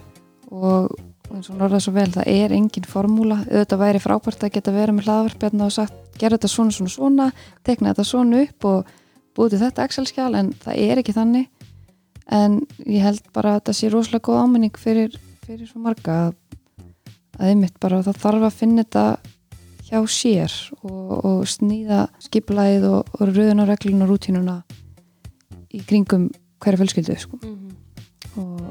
Og 0.50 0.90
eins 1.30 1.50
og 1.50 1.56
norðað 1.58 1.84
svo 1.84 1.92
vel, 1.92 2.10
það 2.10 2.26
er 2.26 2.52
engin 2.52 2.84
formúla, 2.84 3.36
auðvitað 3.50 3.78
væri 3.78 3.98
frábært 3.98 4.44
að 4.44 4.52
geta 4.54 4.72
verið 4.72 4.94
með 4.94 5.04
hlaðvarpjarna 5.04 5.64
og 5.64 5.72
sagt, 5.72 5.94
gera 6.18 6.36
þetta 6.36 6.48
svona 6.48 6.70
svona 6.70 6.90
svona, 6.90 7.32
tekna 7.62 7.92
þetta 7.92 8.04
svona 8.04 8.42
upp 8.42 8.64
og 8.64 8.86
búið 9.34 9.50
til 9.50 9.60
þetta 9.60 9.84
Excel-skjál 9.84 10.34
en 10.34 10.52
það 10.52 10.74
er 10.76 10.98
ekki 10.98 11.12
þannig. 11.12 11.48
En 12.26 12.66
ég 12.86 13.02
held 13.02 13.22
bara 13.32 13.54
að 13.54 13.60
þetta 13.60 13.72
sé 13.72 13.88
rosalega 13.90 14.26
góð 14.26 14.42
áminning 14.42 14.76
fyrir, 14.78 15.20
fyrir 15.46 15.66
svo 15.66 15.80
marga 15.80 16.26
að, 16.26 16.34
að 17.40 17.54
einmitt 17.54 17.78
bara 17.82 18.02
það 18.04 18.20
þarf 18.24 18.46
að 18.48 18.58
finna 18.60 18.84
þetta 18.84 19.04
hjá 19.90 20.00
sér 20.06 20.58
og, 20.84 21.14
og 21.24 21.40
snýða 21.50 22.04
skiplaðið 22.22 22.86
og, 22.90 23.16
og 23.16 23.32
rauðunareglun 23.32 24.04
og 24.04 24.12
rútínuna 24.12 24.60
í 25.74 25.82
kringum 25.86 26.28
hverja 26.60 26.82
fjölskyldu 26.82 27.18
sko. 27.18 27.40
mm 27.42 27.56
-hmm. 27.56 28.44
og 28.44 28.70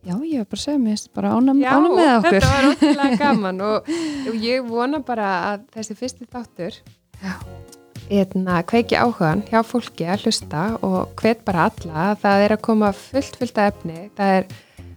Já, 0.00 0.16
ég 0.24 0.38
var 0.38 0.46
bara 0.48 0.56
að 0.56 0.64
segja 0.64 0.78
mér, 0.78 1.00
bara 1.14 1.30
ánum, 1.36 1.58
ánum 1.60 1.92
með 1.96 2.14
okkur. 2.16 2.32
Já, 2.32 2.40
þetta 2.40 2.52
var 2.54 2.68
ótrúlega 2.70 3.16
gaman 3.24 3.60
og, 3.60 3.90
og 4.28 4.34
ég 4.40 4.64
vona 4.64 5.00
bara 5.04 5.26
að 5.50 5.66
þessi 5.74 5.96
fyrsti 5.98 6.24
þáttur 6.24 6.78
hérna, 8.10 8.62
kveiki 8.66 8.96
áhugan 8.98 9.44
hjá 9.46 9.60
fólki 9.66 10.06
að 10.08 10.24
hlusta 10.24 10.62
og 10.86 11.12
hvet 11.20 11.44
bara 11.46 11.68
alla, 11.70 12.14
það 12.18 12.44
er 12.46 12.54
að 12.56 12.62
koma 12.66 12.90
fullt, 12.96 13.36
fullt 13.38 13.60
af 13.60 13.74
efni, 13.74 14.08
það 14.18 14.34
er, 14.38 14.48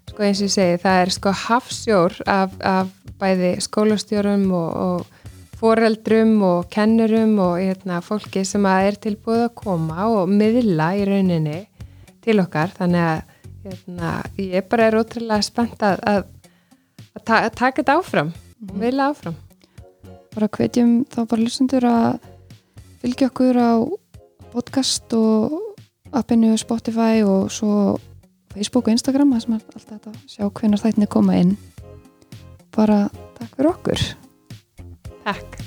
sko 0.09 0.25
eins 0.25 0.41
og 0.41 0.47
ég 0.49 0.53
segi, 0.55 0.79
það 0.83 1.01
er 1.01 1.13
sko 1.17 1.33
hafsjór 1.43 2.17
af, 2.29 2.55
af 2.59 2.93
bæði 3.21 3.53
skólastjórum 3.63 4.47
og, 4.57 4.71
og 4.87 5.59
foreldrum 5.59 6.33
og 6.43 6.65
kennurum 6.73 7.37
og 7.39 7.53
hérna, 7.61 8.01
fólki 8.03 8.43
sem 8.47 8.65
er 8.67 8.97
tilbúið 8.99 9.45
að 9.47 9.55
koma 9.61 10.09
og 10.11 10.31
miðla 10.31 10.89
í 10.99 11.05
rauninni 11.07 11.61
til 12.23 12.39
okkar, 12.43 12.73
þannig 12.75 13.07
að 13.07 13.21
hérna, 13.63 14.13
ég 14.39 14.67
bara 14.69 14.89
er 14.89 14.99
ótrúlega 14.99 15.45
spennt 15.45 15.83
að, 15.87 16.03
að, 16.03 16.23
að, 17.13 17.23
ta 17.23 17.41
að 17.45 17.55
taka 17.55 17.81
þetta 17.81 17.97
áfram 18.01 18.31
mm. 18.33 18.69
og 18.69 18.75
mhm. 18.75 18.83
vilja 18.83 19.09
áfram 19.13 19.41
bara 20.33 20.49
hvetjum 20.49 20.93
þá 21.13 21.19
bara 21.29 21.43
lusendur 21.43 21.85
að 21.85 22.07
fylgja 23.03 23.29
okkur 23.29 23.59
á 23.59 23.71
podcast 24.53 25.13
og 25.17 25.59
appinu 26.13 26.55
Spotify 26.57 27.21
og 27.25 27.51
svo 27.53 27.97
Facebook 28.53 28.87
og 28.87 28.95
Instagram 28.95 29.33
það 29.33 29.45
sem 29.45 29.57
er 29.57 29.63
alltaf 29.63 29.89
þetta 29.89 30.13
að 30.13 30.23
sjá 30.35 30.45
hvernig 30.49 30.83
þættinni 30.83 31.11
koma 31.17 31.37
inn. 31.41 31.57
Bara 32.73 33.03
takk 33.39 33.57
fyrir 33.57 33.73
okkur. 33.73 34.07
Takk 35.23 35.62